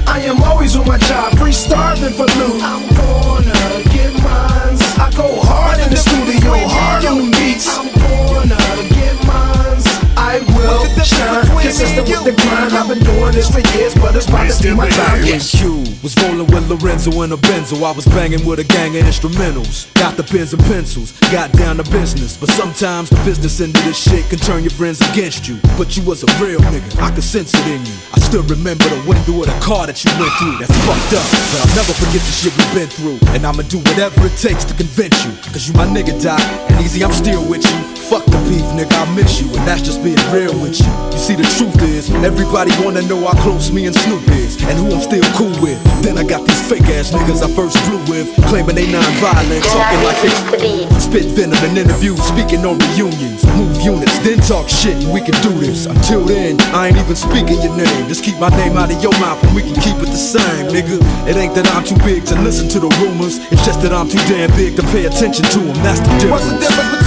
I 0.07 0.21
am 0.21 0.43
always 0.43 0.77
on 0.77 0.87
my 0.87 0.99
job, 0.99 1.39
free 1.39 1.53
starving 1.53 2.13
for 2.13 2.27
loot. 2.39 2.63
I'm 2.63 2.87
gonna 2.95 3.83
get 3.91 4.13
mines. 4.23 4.83
I 4.99 5.11
go 5.17 5.41
hard 5.41 5.81
in 5.81 5.91
the 5.91 5.97
studio, 5.97 6.53
hard 6.69 7.05
on 7.05 7.31
the 7.31 7.37
beats. 7.37 7.67
I'm 7.77 7.91
gonna 7.93 8.86
I've 12.77 12.89
been 12.89 13.03
doing 13.03 13.33
this 13.33 13.49
for 13.49 13.61
years, 13.79 13.95
but 13.95 14.15
it's 14.15 14.29
about 14.29 14.53
to 14.53 14.63
be 14.63 14.75
my 14.75 14.89
time. 14.91 15.25
Mr. 15.25 15.25
Yeah. 15.25 15.33
Biggs. 15.33 15.51
Q 15.51 15.81
was 16.03 16.15
rolling 16.23 16.47
with 16.53 16.69
Lorenzo 16.69 17.11
in 17.23 17.33
a 17.33 17.37
Benzo. 17.37 17.83
I 17.83 17.93
was 17.93 18.05
banging 18.05 18.45
with 18.45 18.61
a 18.61 18.65
gang 18.65 18.95
of 18.97 19.03
instrumentals. 19.05 19.89
Got 19.95 20.17
the 20.19 20.23
pens 20.23 20.53
and 20.53 20.63
pencils, 20.65 21.13
got 21.33 21.51
down 21.53 21.79
to 21.79 21.85
business. 21.91 22.37
But 22.37 22.51
sometimes 22.51 23.09
the 23.09 23.17
business 23.25 23.61
end 23.61 23.75
of 23.77 23.85
this 23.85 23.97
shit 23.97 24.29
can 24.29 24.39
turn 24.39 24.63
your 24.63 24.77
friends 24.77 25.01
against 25.11 25.49
you. 25.49 25.57
But 25.81 25.97
you 25.97 26.05
was 26.05 26.23
a 26.23 26.29
real 26.37 26.61
nigga, 26.69 27.01
I 27.01 27.11
could 27.15 27.25
sense 27.25 27.55
it 27.55 27.67
in 27.67 27.81
you. 27.81 27.97
I 28.13 28.21
still 28.21 28.45
remember 28.45 28.85
the 28.93 29.01
window 29.09 29.41
of 29.41 29.49
the 29.49 29.59
car 29.65 29.87
that 29.87 30.05
you 30.05 30.13
went 30.21 30.37
through. 30.37 30.61
That's 30.61 30.77
fucked 30.85 31.17
up, 31.17 31.27
but 31.33 31.59
I'll 31.65 31.77
never 31.81 31.97
forget 31.97 32.21
the 32.21 32.35
shit 32.37 32.53
we've 32.61 32.75
been 32.77 32.93
through. 32.93 33.19
And 33.33 33.47
I'ma 33.47 33.65
do 33.73 33.79
whatever 33.89 34.27
it 34.29 34.37
takes 34.37 34.69
to 34.69 34.75
convince 34.77 35.17
you. 35.25 35.33
Cause 35.49 35.67
you 35.67 35.73
my 35.73 35.89
nigga, 35.89 36.13
Doc. 36.21 36.45
And 36.69 36.77
Eazy, 36.85 37.01
I'm 37.01 37.17
still 37.17 37.41
with 37.49 37.65
you. 37.65 37.79
Fuck 38.13 38.27
the 38.27 38.39
beef, 38.47 38.69
nigga, 38.77 38.95
I 38.95 39.09
miss 39.17 39.41
you, 39.41 39.49
and 39.57 39.67
that's 39.67 39.83
just 39.83 40.05
being 40.05 40.21
real 40.31 40.55
with 40.61 40.79
you. 40.79 40.93
You 41.11 41.19
see, 41.19 41.35
the 41.35 41.49
truth 41.59 41.81
is, 41.83 42.13
everybody 42.23 42.66
wanna 42.83 43.03
know 43.03 43.21
how 43.27 43.35
close 43.43 43.71
me 43.71 43.87
and 43.87 43.95
Snoop 43.95 44.27
is, 44.31 44.57
and 44.63 44.79
who 44.79 44.95
I'm 44.95 45.01
still 45.01 45.25
cool 45.35 45.55
with. 45.61 45.79
Then 46.03 46.19
I 46.19 46.25
got 46.25 46.47
these 46.47 46.63
fake 46.69 46.89
ass 46.95 47.11
niggas 47.11 47.43
I 47.43 47.51
first 47.55 47.77
blew 47.87 48.01
with, 48.11 48.33
claiming 48.49 48.77
they 48.77 48.91
non-violent, 48.91 49.65
talking 49.65 50.03
like 50.03 50.21
they 50.23 50.87
spit 51.01 51.27
venom 51.37 51.63
in 51.65 51.77
interviews, 51.77 52.21
speaking 52.23 52.65
on 52.65 52.79
reunions, 52.91 53.45
move 53.55 53.77
units, 53.83 54.19
then 54.21 54.39
talk 54.39 54.69
shit, 54.69 54.97
and 55.03 55.13
we 55.13 55.21
can 55.21 55.37
do 55.43 55.53
this. 55.61 55.87
Until 55.87 56.25
then, 56.25 56.61
I 56.75 56.89
ain't 56.89 56.99
even 56.99 57.17
speaking 57.17 57.61
your 57.63 57.77
name. 57.77 58.09
Just 58.09 58.25
keep 58.25 58.39
my 58.39 58.51
name 58.51 58.77
out 58.77 58.91
of 58.91 59.03
your 59.03 59.15
mouth, 59.19 59.43
and 59.45 59.55
we 59.55 59.63
can 59.63 59.75
keep 59.81 59.97
it 60.03 60.11
the 60.11 60.19
same, 60.19 60.67
nigga. 60.69 60.99
It 61.29 61.37
ain't 61.37 61.55
that 61.55 61.67
I'm 61.75 61.85
too 61.85 61.99
big 62.05 62.25
to 62.27 62.35
listen 62.43 62.69
to 62.71 62.81
the 62.81 62.91
rumors, 63.03 63.39
it's 63.53 63.65
just 63.65 63.83
that 63.83 63.93
I'm 63.93 64.09
too 64.09 64.23
damn 64.27 64.51
big 64.57 64.77
to 64.77 64.83
pay 64.95 65.07
attention 65.07 65.45
to 65.45 65.59
them. 65.61 65.77
That's 65.83 66.01
the 66.01 66.13
difference. 66.19 67.06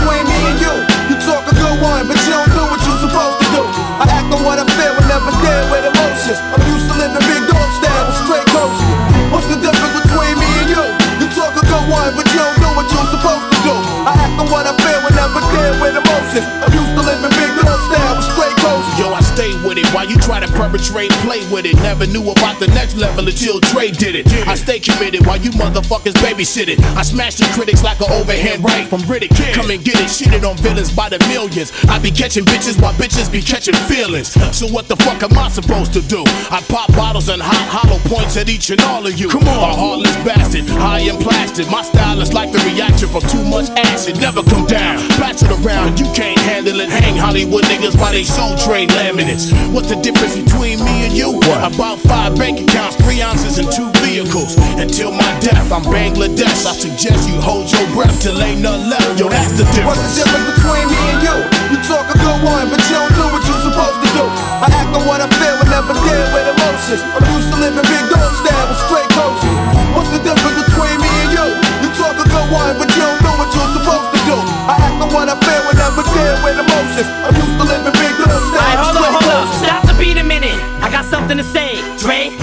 Perpetrate, 20.69 21.11
play 21.25 21.39
with 21.51 21.65
it. 21.65 21.75
Never 21.81 22.05
knew 22.05 22.29
about 22.29 22.59
the 22.59 22.67
next 22.67 22.95
level 22.95 23.27
until 23.27 23.59
Dre 23.59 23.89
did 23.89 24.15
it. 24.15 24.27
I 24.47 24.55
stay 24.55 24.79
committed 24.79 25.25
while 25.25 25.38
you 25.38 25.51
motherfuckers 25.51 26.13
babysit 26.21 26.67
it. 26.67 26.79
I 26.95 27.01
smash 27.01 27.35
the 27.35 27.45
critics 27.53 27.83
like 27.83 27.99
an 28.01 28.11
overhand 28.11 28.63
right 28.63 28.88
from 28.88 29.01
Riddick. 29.01 29.33
Come 29.53 29.71
and 29.71 29.83
get 29.83 29.95
it, 29.95 30.09
shitted 30.09 30.47
on 30.47 30.57
villains 30.57 30.91
by 30.91 31.09
the 31.09 31.19
millions. 31.27 31.71
I 31.89 31.97
be 31.99 32.11
catching 32.11 32.45
bitches 32.45 32.79
while 32.81 32.93
bitches 32.93 33.31
be 33.31 33.41
catching 33.41 33.75
feelings. 33.89 34.29
So 34.55 34.67
what 34.67 34.88
the 34.88 34.95
fuck 34.97 35.23
am 35.23 35.38
I 35.38 35.49
supposed 35.49 35.93
to 35.93 36.01
do? 36.01 36.23
I 36.51 36.61
pop 36.69 36.93
bottles 36.93 37.29
and 37.29 37.41
hot 37.41 37.67
hollow 37.69 37.99
points 38.05 38.38
at 38.38 38.49
each 38.49 38.69
and 38.69 38.81
all 38.81 39.05
of 39.05 39.17
you. 39.17 39.29
Come 39.29 39.47
on, 39.47 39.57
a 39.57 39.73
heartless 39.73 40.15
bastard, 40.23 40.67
high 40.69 41.01
and 41.09 41.19
plastic. 41.21 41.69
My 41.69 41.81
style 41.81 42.21
is 42.21 42.33
like 42.33 42.51
the 42.51 42.59
reaction 42.69 43.09
from 43.09 43.21
too 43.21 43.43
much 43.43 43.69
acid. 43.71 44.19
Never 44.19 44.43
come 44.43 44.67
down, 44.67 44.99
it 44.99 45.65
around. 45.65 45.99
You 45.99 46.05
can't 46.13 46.39
handle 46.39 46.79
it. 46.79 46.89
Hang 46.89 47.15
Hollywood 47.15 47.63
niggas 47.65 47.97
while 47.97 48.11
they 48.11 48.23
soul 48.23 48.57
trade 48.57 48.89
laminates. 48.89 49.49
What's 49.73 49.89
the 49.89 49.95
difference 49.95 50.35
between 50.35 50.58
me 50.59 51.07
and 51.07 51.15
you? 51.15 51.39
About 51.63 51.99
five 52.03 52.35
bank 52.35 52.59
accounts, 52.59 52.99
three 52.99 53.21
ounces, 53.23 53.57
and 53.59 53.71
two 53.71 53.87
vehicles. 54.03 54.59
Until 54.75 55.11
my 55.11 55.31
death, 55.39 55.71
I'm 55.71 55.83
Bangladesh. 55.87 56.67
I 56.67 56.75
suggest 56.75 57.29
you 57.29 57.39
hold 57.39 57.71
your 57.71 57.87
breath 57.95 58.11
till 58.19 58.35
ain't 58.43 58.59
none 58.59 58.89
left. 58.89 59.19
Yo, 59.19 59.29
that's 59.29 59.55
the 59.55 59.63
difference. 59.71 59.95
What's 59.95 60.19
the 60.19 60.27
difference. 60.27 60.43
difference 60.43 60.59
between 60.59 60.85
me 60.91 60.99
and 61.15 61.19
you? 61.23 61.35
You 61.71 61.77
talk 61.87 62.05
a 62.11 62.17
good 62.19 62.39
one, 62.43 62.67
but 62.67 62.83
you 62.91 62.95
don't 62.99 63.15
do 63.15 63.25
what 63.31 63.43
you're 63.47 63.63
supposed 63.71 63.99
to 64.03 64.09
do. 64.19 64.25
I 64.59 64.67
act 64.75 64.91
on 64.91 65.03
what 65.07 65.23
I 65.23 65.27
feel 65.39 65.55
and 65.55 65.71
never 65.71 65.95
deal 65.95 66.27
with 66.35 66.45
emotions. 66.51 67.01
I'm 67.07 67.23
used 67.31 67.49
to 67.55 67.57
living 67.63 67.87
big 67.87 68.05
dog 68.11 68.31
style 68.35 68.67
with 68.67 68.81
straight 68.83 69.09
coaches. 69.15 69.55
What's 69.95 70.11
the 70.11 70.19
difference 70.19 70.59
between 70.67 70.97
me 70.99 71.11
and 71.23 71.31
you? 71.39 71.47
You 71.87 71.89
talk 71.95 72.19
a 72.19 72.27
good 72.27 72.49
one, 72.51 72.75
but 72.75 72.91
you 72.91 72.99
don't 72.99 73.21
do 73.23 73.31
what 73.39 73.47
you're 73.55 73.73
supposed 73.79 74.11
to 74.11 74.19
do. 74.27 74.37
I 74.67 74.75
act 74.75 74.99
on 75.07 75.09
what 75.15 75.31
I 75.31 75.39
feel 75.39 75.63
and 75.71 75.77
never 75.79 76.03
deal 76.03 76.35
with 76.43 76.59
emotions. 76.59 77.07
I'm 77.23 77.38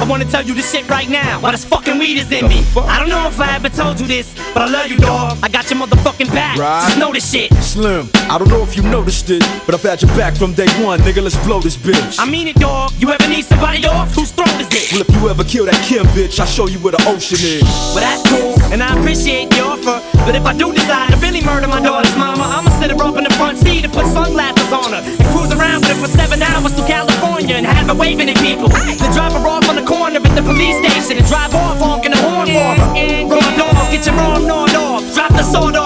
I 0.06 0.18
got 0.18 0.22
something 0.22 0.22
to 0.22 0.22
say. 0.22 0.22
Dre, 0.22 0.22
I 0.22 0.22
wanna 0.22 0.24
tell 0.24 0.42
you 0.44 0.54
this 0.54 0.72
shit 0.72 0.88
right 0.88 1.08
now. 1.08 1.40
While 1.40 1.52
this 1.52 1.64
fucking 1.64 1.98
weed 1.98 2.18
is 2.18 2.30
in 2.30 2.48
me. 2.48 2.64
I 2.76 2.98
don't 2.98 3.08
know 3.08 3.26
if 3.28 3.40
I 3.40 3.56
ever 3.56 3.68
told 3.68 4.00
you 4.00 4.06
this, 4.06 4.34
but 4.54 4.62
I 4.62 4.68
love 4.70 4.90
you, 4.90 4.98
dog. 4.98 5.38
I 5.42 5.48
got 5.48 5.70
your 5.70 5.80
motherfucking 5.80 6.32
back. 6.32 6.58
Right. 6.58 6.86
Just 6.86 6.98
know 6.98 7.12
this 7.12 7.30
shit. 7.30 7.52
Slim, 7.54 8.08
I 8.30 8.38
don't 8.38 8.48
know 8.48 8.62
if 8.62 8.76
you 8.76 8.82
noticed 8.82 9.30
it, 9.30 9.42
but 9.66 9.74
I've 9.74 9.82
had 9.82 10.02
your 10.02 10.14
back 10.16 10.36
from 10.36 10.54
day 10.54 10.68
one, 10.82 11.00
nigga. 11.00 11.22
Let's 11.22 11.36
blow 11.44 11.60
this 11.60 11.76
bitch. 11.76 12.18
I 12.18 12.24
mean 12.24 12.48
it, 12.48 12.56
dog. 12.56 12.92
You 12.98 13.10
ever 13.10 13.28
need 13.28 13.44
somebody 13.44 13.84
off? 13.86 14.14
Whose 14.14 14.30
throat 14.30 14.48
is 14.60 14.68
it? 14.70 14.92
Well, 14.92 15.02
if 15.02 15.10
you 15.10 15.28
ever 15.28 15.44
kill 15.44 15.66
that 15.66 15.80
Kim 15.84 16.06
bitch, 16.14 16.38
I'll 16.40 16.46
show 16.46 16.66
you 16.68 16.78
where 16.78 16.92
the 16.92 17.02
ocean 17.08 17.38
is. 17.40 17.62
Well, 17.94 18.00
that's 18.00 18.22
cool, 18.28 18.54
and 18.72 18.82
I 18.82 18.96
appreciate 18.98 19.50
the 19.50 19.60
offer. 19.60 20.00
But 20.24 20.34
if 20.34 20.44
I 20.46 20.54
do 20.54 20.72
decide 20.72 21.10
to 21.10 21.16
really 21.18 21.42
murder 21.42 21.68
my 21.68 21.80
daughter's 21.80 22.16
mama, 22.16 22.42
I'ma 22.42 22.70
sit 22.80 22.90
her 22.90 23.02
up 23.02 23.16
in 23.16 23.24
the 23.24 23.34
front 23.34 23.58
seat 23.58 23.84
and 23.84 23.92
put 23.92 24.06
sunglasses 24.06 24.72
on 24.72 24.92
her 24.92 25.02
and 25.02 25.26
cruise 25.34 25.52
around 25.52 25.82
with 25.82 25.96
her 25.96 26.06
for 26.06 26.08
seven 26.08 26.42
hours 26.42 26.74
to 26.74 26.82
California 26.86 27.56
and 27.56 27.66
have 27.66 27.88
her 27.88 27.94
waving 27.94 28.30
at 28.30 28.36
people. 28.38 28.68
Then 28.68 29.12
drop 29.12 29.32
her 29.32 29.46
off 29.46 29.65
police 30.46 30.78
station 30.78 31.18
and 31.18 31.26
drive 31.26 31.54
off 31.54 31.78
honking 31.78 32.12
the 32.12 32.18
horn 32.18 32.46
for 32.46 32.70
her. 32.78 32.86
Raw 33.26 33.50
dog, 33.58 33.90
get 33.90 34.06
your 34.06 34.14
arm 34.14 34.46
gnawed 34.46 34.74
off. 34.74 35.02
Drop 35.14 35.32
the 35.32 35.42
sword 35.42 35.76
off 35.76 35.85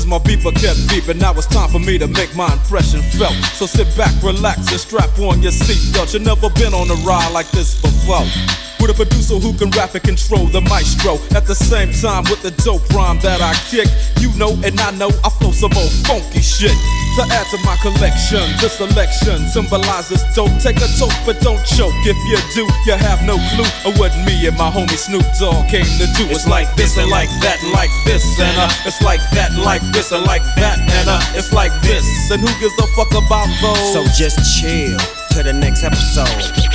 cause 0.00 0.06
my 0.06 0.18
beeper 0.18 0.52
kept 0.54 0.78
beeping. 0.88 1.20
Now 1.20 1.32
it's 1.32 1.46
time 1.46 1.68
for 1.68 1.78
me 1.78 1.98
to 1.98 2.06
make 2.06 2.34
my 2.34 2.50
impression 2.52 3.02
felt. 3.02 3.34
So 3.52 3.66
sit 3.66 3.86
back, 3.96 4.12
relax, 4.22 4.70
and 4.70 4.80
strap 4.80 5.10
on 5.18 5.42
your 5.42 5.52
seatbelt. 5.52 6.14
You've 6.14 6.22
never 6.22 6.48
been 6.50 6.72
on 6.72 6.90
a 6.90 6.94
ride 7.04 7.32
like 7.32 7.50
this 7.50 7.80
before. 7.80 8.24
With 8.80 8.90
a 8.90 8.94
producer 8.94 9.34
who 9.34 9.52
can 9.52 9.70
rap 9.70 9.94
and 9.94 10.02
control 10.02 10.46
the 10.46 10.62
maestro. 10.62 11.18
At 11.36 11.46
the 11.46 11.54
same 11.54 11.92
time, 11.92 12.24
with 12.30 12.40
the 12.42 12.52
dope 12.62 12.88
rhyme 12.90 13.20
that 13.20 13.42
I 13.42 13.52
kick, 13.68 13.88
you 14.20 14.32
know 14.38 14.56
and 14.64 14.80
I 14.80 14.90
know 14.92 15.10
I 15.24 15.28
flow 15.28 15.52
some 15.52 15.72
old 15.76 15.92
funky 16.06 16.40
shit. 16.40 16.76
To 17.16 17.22
add 17.34 17.46
to 17.50 17.58
my 17.66 17.76
collection, 17.82 18.40
this 18.62 18.78
selection 18.78 19.48
symbolizes 19.48 20.22
dope. 20.32 20.54
Take 20.62 20.76
a 20.78 20.86
toke, 20.94 21.12
but 21.26 21.40
don't 21.40 21.58
choke. 21.66 21.92
If 22.06 22.16
you 22.30 22.38
do, 22.54 22.62
you 22.86 22.96
have 22.96 23.26
no 23.26 23.34
clue 23.50 23.66
of 23.84 23.98
what 23.98 24.14
me 24.24 24.46
and 24.46 24.56
my 24.56 24.70
homie 24.70 24.96
Snoop 24.96 25.26
Dogg 25.38 25.68
came 25.68 25.84
to 25.98 26.06
do. 26.14 26.30
It's 26.30 26.46
like 26.46 26.72
this 26.76 26.96
and 26.96 27.10
like 27.10 27.28
that 27.42 27.58
and 27.62 27.72
like 27.72 27.90
this 28.04 28.22
and 28.38 28.56
uh, 28.56 28.70
it's 28.86 29.02
like 29.02 29.20
that 29.32 29.50
like 29.58 29.82
this 29.92 30.12
and 30.12 30.24
like 30.24 30.44
that 30.54 30.78
and 30.78 31.08
uh, 31.10 31.20
it's 31.34 31.52
like 31.52 31.72
this. 31.82 32.06
And 32.30 32.40
who 32.40 32.48
gives 32.60 32.78
a 32.78 32.86
fuck 32.94 33.10
about 33.10 33.50
those? 33.60 33.92
So 33.92 34.04
just 34.16 34.38
chill 34.60 34.96
to 35.32 35.42
the 35.42 35.52
next 35.52 35.82
episode. 35.82 36.70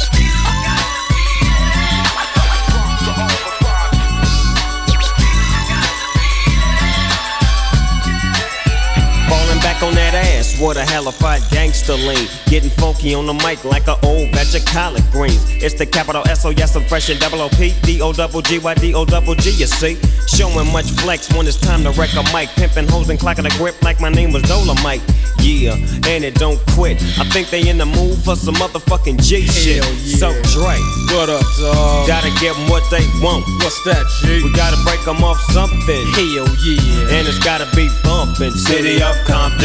Back 9.76 9.84
on 9.84 9.96
that 9.96 10.14
ass, 10.14 10.58
what 10.58 10.78
a 10.78 10.86
halified 10.86 11.42
gangster 11.52 11.96
lean. 11.96 12.30
Getting 12.48 12.70
funky 12.70 13.14
on 13.14 13.26
the 13.26 13.34
mic 13.34 13.66
like 13.66 13.88
a 13.88 14.00
old 14.08 14.32
batch 14.32 14.56
of 14.56 14.64
collard 14.64 15.04
greens. 15.12 15.44
It's 15.50 15.76
the 15.76 15.86
capital 15.86 16.24
S 16.30 16.46
O 16.46 16.52
yes, 16.52 16.78
I'm 16.78 16.84
fresh 16.86 17.10
and 17.10 17.20
double 17.20 17.42
O 17.42 17.50
P 17.50 17.74
D 17.82 18.00
O 18.02 18.14
double 18.14 18.42
G 18.42 18.58
Y 18.58 18.74
D 18.76 18.94
O 18.94 19.04
double 19.04 19.36
G. 19.36 19.50
You 19.50 19.68
see, 19.68 19.98
showing 20.28 20.72
much 20.72 20.92
flex 21.04 21.28
when 21.36 21.46
it's 21.46 21.60
time 21.60 21.84
to 21.84 21.92
wreck 21.92 22.14
a 22.16 22.24
mic. 22.32 22.48
Pimping 22.56 22.88
hoes 22.88 23.10
and 23.10 23.20
clocking 23.20 23.54
a 23.54 23.58
grip 23.58 23.76
like 23.82 24.00
my 24.00 24.08
name 24.08 24.32
was 24.32 24.44
Dolomite. 24.44 25.02
Yeah, 25.42 25.74
and 26.08 26.24
it 26.24 26.36
don't 26.36 26.58
quit. 26.72 26.96
I 27.20 27.28
think 27.30 27.50
they 27.50 27.68
in 27.68 27.78
the 27.78 27.86
mood 27.86 28.18
for 28.24 28.38
some 28.38 28.56
motherfucking 28.56 29.22
G 29.22 29.46
shit. 29.46 29.84
So 30.18 30.32
Dre, 30.56 30.80
What 31.12 31.28
up, 31.30 31.44
dog? 31.60 32.08
gotta 32.08 32.32
give 32.40 32.56
'em 32.58 32.70
what 32.70 32.90
they 32.90 33.04
want. 33.20 33.44
What's 33.60 33.84
that, 33.84 34.06
G? 34.22 34.42
We 34.42 34.54
gotta 34.54 34.78
break 34.88 35.06
'em 35.06 35.22
off 35.22 35.38
something. 35.52 36.08
Hell 36.16 36.48
yeah. 36.64 37.20
And 37.20 37.28
it's 37.28 37.40
gotta 37.40 37.68
be 37.76 37.90
bumpin'. 38.04 38.56
City 38.56 39.04
of 39.04 39.16
Compton. 39.26 39.65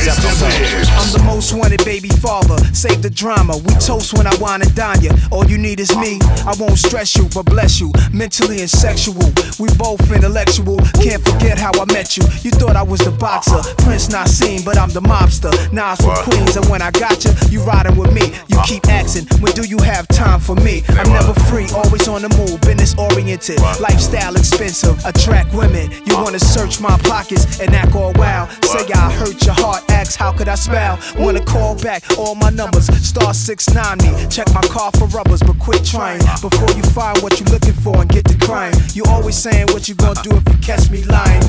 to 0.00 0.10
the 0.10 0.16
next 0.16 0.24
episode. 0.24 0.88
I'm 0.96 1.12
the 1.12 1.24
most 1.24 1.52
wanted 1.52 1.84
baby 1.84 2.08
father. 2.08 2.56
Save 2.74 3.02
the 3.02 3.10
drama. 3.10 3.56
We 3.56 3.74
toast 3.74 4.14
when 4.14 4.26
I 4.26 4.34
wine 4.36 4.62
and 4.62 4.74
dine 4.74 5.02
you. 5.02 5.10
All 5.30 5.44
you 5.46 5.58
need 5.58 5.80
is 5.80 5.94
me. 5.96 6.18
I 6.46 6.54
won't 6.58 6.78
stress 6.78 7.16
you, 7.16 7.28
but 7.34 7.44
bless 7.46 7.80
you. 7.80 7.92
Mentally 8.12 8.60
and 8.60 8.70
sexual. 8.70 9.32
We 9.58 9.68
both 9.76 10.00
intellectual. 10.10 10.78
Can't 11.00 11.22
forget 11.22 11.58
how 11.58 11.72
I 11.74 11.84
met 11.92 12.16
you. 12.16 12.24
You 12.42 12.50
thought 12.50 12.76
I 12.76 12.82
was 12.82 13.00
the 13.00 13.10
boxer. 13.10 13.60
Prince 13.84 14.08
not 14.08 14.28
seen, 14.28 14.64
but 14.64 14.78
I'm 14.78 14.90
the 14.90 15.00
mobster. 15.00 15.52
Nas 15.72 16.00
from 16.00 16.16
Queens. 16.24 16.56
And 16.56 16.66
when 16.68 16.82
I 16.82 16.90
got 16.90 17.24
you, 17.24 17.32
you 17.50 17.60
riding 17.62 17.96
with 17.96 18.12
me. 18.12 18.32
You 18.48 18.60
keep 18.64 18.88
asking, 18.88 19.26
when 19.40 19.52
do 19.52 19.66
you 19.66 19.78
have 19.78 20.08
time 20.08 20.40
for 20.40 20.54
me? 20.56 20.82
I'm 20.88 21.10
never 21.12 21.34
free, 21.48 21.66
always 21.74 22.08
on 22.08 22.22
the 22.22 22.30
move. 22.36 22.60
Business 22.62 22.94
oriented. 22.96 23.60
Lifestyle 23.80 24.36
expensive. 24.36 24.96
Attract 25.04 25.52
women. 25.54 25.90
You 26.06 26.14
wanna 26.16 26.40
search 26.40 26.80
my 26.80 26.96
pockets 27.04 27.60
and 27.60 27.74
act 27.74 27.94
all 27.94 28.12
wild. 28.16 28.50
Say 28.64 28.86
I 28.92 29.10
hurt 29.12 29.44
your 29.44 29.54
heart 29.54 29.89
Ask 29.90 30.18
how 30.18 30.32
could 30.32 30.48
I 30.48 30.54
spell? 30.54 30.98
Wanna 31.18 31.44
call 31.44 31.74
back 31.76 32.02
all 32.18 32.34
my 32.34 32.50
numbers. 32.50 32.86
Star 33.06 33.34
69 33.34 33.98
me. 33.98 34.26
Check 34.28 34.52
my 34.54 34.62
car 34.62 34.90
for 34.92 35.06
rubbers, 35.06 35.42
but 35.42 35.58
quit 35.58 35.84
trying. 35.84 36.20
Before 36.40 36.70
you 36.76 36.82
find 36.82 37.18
what 37.22 37.38
you're 37.38 37.48
looking 37.50 37.74
for 37.84 38.00
and 38.00 38.08
get 38.08 38.24
to 38.26 38.38
crying. 38.38 38.74
You 38.94 39.04
always 39.08 39.36
saying 39.36 39.66
what 39.68 39.88
you 39.88 39.94
gonna 39.94 40.22
do 40.22 40.36
if 40.36 40.48
you 40.48 40.58
catch 40.60 40.90
me 40.90 41.04
lying. 41.04 41.42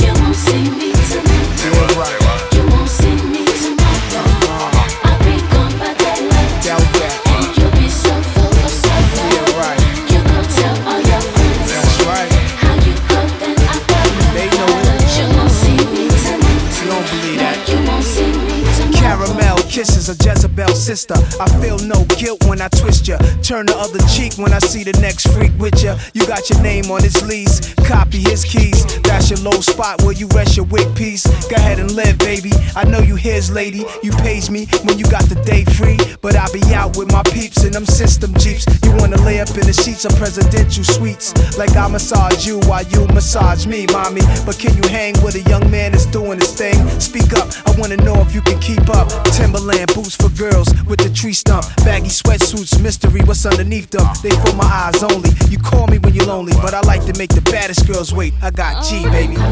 You 0.00 0.12
won't 0.22 0.36
see 0.36 0.64
me 0.70 0.92
tonight. 0.92 1.46
You 2.52 2.68
won't 2.68 2.88
see 2.88 3.14
me 3.14 3.25
kisses 19.76 20.08
a 20.08 20.16
Jezebel 20.16 20.74
sister. 20.74 21.12
I 21.38 21.46
feel 21.60 21.76
no 21.80 22.02
guilt 22.16 22.42
when 22.48 22.62
I 22.62 22.68
twist 22.68 23.06
ya. 23.06 23.18
Turn 23.42 23.66
the 23.66 23.76
other 23.76 24.00
cheek 24.08 24.32
when 24.38 24.54
I 24.54 24.58
see 24.58 24.84
the 24.84 24.96
next 25.02 25.28
freak 25.34 25.52
with 25.58 25.84
ya. 25.84 25.98
You 26.14 26.26
got 26.26 26.48
your 26.48 26.62
name 26.62 26.90
on 26.90 27.02
his 27.02 27.20
lease, 27.28 27.74
copy 27.84 28.20
his 28.20 28.42
keys. 28.42 28.86
That's 29.02 29.28
your 29.28 29.40
low 29.40 29.60
spot 29.60 30.00
where 30.00 30.16
you 30.16 30.28
rest 30.28 30.56
your 30.56 30.64
wig 30.64 30.88
piece. 30.96 31.26
Go 31.50 31.56
ahead 31.56 31.78
and 31.78 31.92
live, 31.92 32.16
baby. 32.20 32.52
I 32.74 32.84
know 32.84 33.00
you 33.00 33.16
his 33.16 33.50
lady. 33.50 33.84
You 34.02 34.12
pays 34.24 34.48
me 34.48 34.64
when 34.84 34.98
you 34.98 35.04
got 35.10 35.24
the 35.28 35.36
day 35.44 35.64
free. 35.76 35.98
But 36.22 36.36
I 36.36 36.48
be 36.54 36.62
out 36.72 36.96
with 36.96 37.12
my 37.12 37.22
peeps 37.24 37.62
in 37.64 37.72
them 37.72 37.84
system 37.84 38.32
jeeps. 38.40 38.64
You 38.82 38.96
wanna 38.96 39.20
lay 39.28 39.40
up 39.40 39.50
in 39.60 39.68
the 39.68 39.76
sheets 39.76 40.06
of 40.06 40.16
presidential 40.16 40.84
suites. 40.84 41.36
Like 41.58 41.76
I 41.76 41.86
massage 41.88 42.46
you 42.46 42.60
while 42.60 42.84
you 42.84 43.06
massage 43.08 43.66
me, 43.66 43.84
mommy. 43.92 44.22
But 44.46 44.58
can 44.58 44.72
you 44.72 44.88
hang 44.88 45.12
with 45.22 45.34
a 45.34 45.44
young 45.50 45.70
man 45.70 45.92
that's 45.92 46.06
doing 46.06 46.40
his 46.40 46.56
thing? 46.56 46.80
Speak 46.98 47.36
up, 47.36 47.52
I 47.68 47.76
wanna 47.76 47.98
know 47.98 48.16
if 48.24 48.34
you 48.34 48.40
can 48.40 48.58
keep 48.58 48.88
up. 48.88 49.12
Timberland 49.36 49.65
boots 49.66 50.14
for 50.14 50.28
girls 50.30 50.68
with 50.84 51.00
the 51.00 51.10
tree 51.10 51.32
stump. 51.32 51.64
Baggy 51.84 52.08
sweatsuits, 52.08 52.80
mystery, 52.80 53.20
what's 53.24 53.44
underneath 53.44 53.90
them? 53.90 54.06
They 54.22 54.30
for 54.30 54.54
my 54.54 54.64
eyes 54.64 55.02
only. 55.02 55.30
You 55.48 55.58
call 55.58 55.86
me 55.88 55.98
when 55.98 56.14
you're 56.14 56.26
lonely, 56.26 56.52
but 56.62 56.72
I 56.74 56.80
like 56.82 57.04
to 57.06 57.18
make 57.18 57.30
the 57.30 57.40
baddest 57.40 57.86
girls 57.86 58.14
wait. 58.14 58.34
I 58.42 58.50
got 58.50 58.84
G, 58.84 59.02
oh, 59.04 59.10
baby. 59.10 59.34
Call 59.34 59.44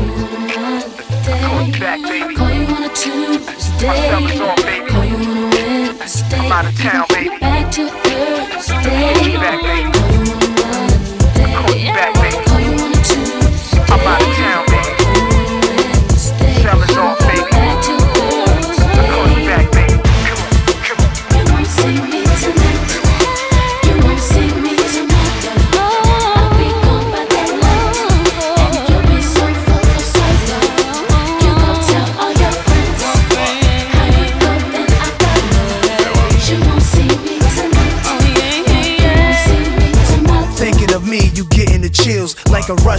you 2.51 2.67
on 2.67 2.85
a 2.85 2.89
Tuesday. 2.95 4.11
Call 4.11 4.21
you 4.21 4.43
on 4.45 4.59
a 4.59 5.51
Wednesday. 5.51 6.37
I'm 6.37 6.53
out 6.53 6.67
of 6.67 6.79
town, 6.79 7.07
baby. 7.09 7.39
Back 7.41 7.73
to 7.73 7.89
Thursday. 7.89 9.37
Back, 9.37 9.61
baby. 9.63 9.91
Call 9.91 10.15
you 10.15 10.31
on 10.31 10.43
a 10.43 10.55
Monday. 11.55 11.87
Back, 11.93 12.15
baby. 12.15 12.45
Call 12.47 12.61
you 12.61 12.73
on 12.85 12.93
a 12.93 13.03
Tuesday. 13.03 13.83
I'm 13.89 14.07
out 14.07 14.23
of 14.23 14.35
town, 14.37 14.67
baby. 14.67 14.74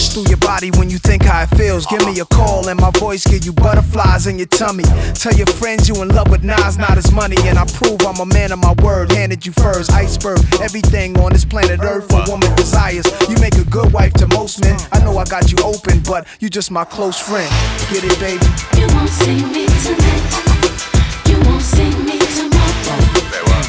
Rush 0.06 0.14
through 0.14 0.30
your 0.30 0.38
body 0.38 0.72
when 0.72 0.90
you 0.90 0.98
think 0.98 1.24
how 1.24 1.44
it 1.44 1.48
feels. 1.58 1.86
Give 1.86 2.06
me 2.06 2.20
a 2.20 2.26
call 2.26 2.68
and 2.68 2.80
my 2.80 2.92
voice 2.92 3.26
give 3.26 3.46
you 3.46 3.54
butterflies 3.54 4.28
in 4.28 4.38
your 4.38 4.48
tummy. 4.48 4.84
Tell 5.14 5.34
your 5.34 5.48
friends 5.48 5.88
you 5.88 6.02
in 6.02 6.10
love 6.10 6.30
with 6.30 6.44
Nas, 6.44 6.78
not 6.78 6.96
his 6.96 7.12
money, 7.12 7.38
and 7.46 7.58
I 7.58 7.66
prove 7.66 8.02
I'm 8.06 8.20
a 8.20 8.26
man 8.26 8.52
of 8.52 8.60
my 8.60 8.74
word. 8.84 9.12
Handed 9.12 9.46
you 9.46 9.52
furs, 9.54 9.90
iceberg, 9.90 10.40
everything 10.62 11.18
on 11.20 11.32
this 11.32 11.46
planet 11.46 11.80
Earth 11.82 12.12
a 12.12 12.30
woman 12.30 12.54
desires. 12.56 13.06
You 13.30 13.38
make 13.40 13.56
a 13.56 13.66
good 13.66 13.92
wife 13.94 14.14
to 14.14 14.28
most 14.28 14.62
men. 14.62 14.78
I 14.92 15.00
know 15.04 15.18
I 15.18 15.26
got 15.26 15.52
you 15.52 15.58
open, 15.64 16.02
but 16.02 16.28
you 16.40 16.50
just 16.50 16.72
my 16.72 16.86
close 16.86 17.20
friend. 17.20 17.50
Get 17.90 18.04
it, 18.04 18.20
baby? 18.20 18.46
You 18.80 18.88
won't 18.96 19.10
see 19.10 19.44
me 19.46 19.66
tonight. 19.86 20.66
You 21.30 21.38
won't 21.50 21.62
see 21.62 21.92
me 22.04 22.20
tomorrow. 22.20 22.56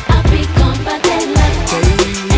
I'll 0.08 0.22
be 0.30 0.44
gone 0.58 0.84
by 0.84 0.98
daylight. 1.00 1.56
And 1.72 2.35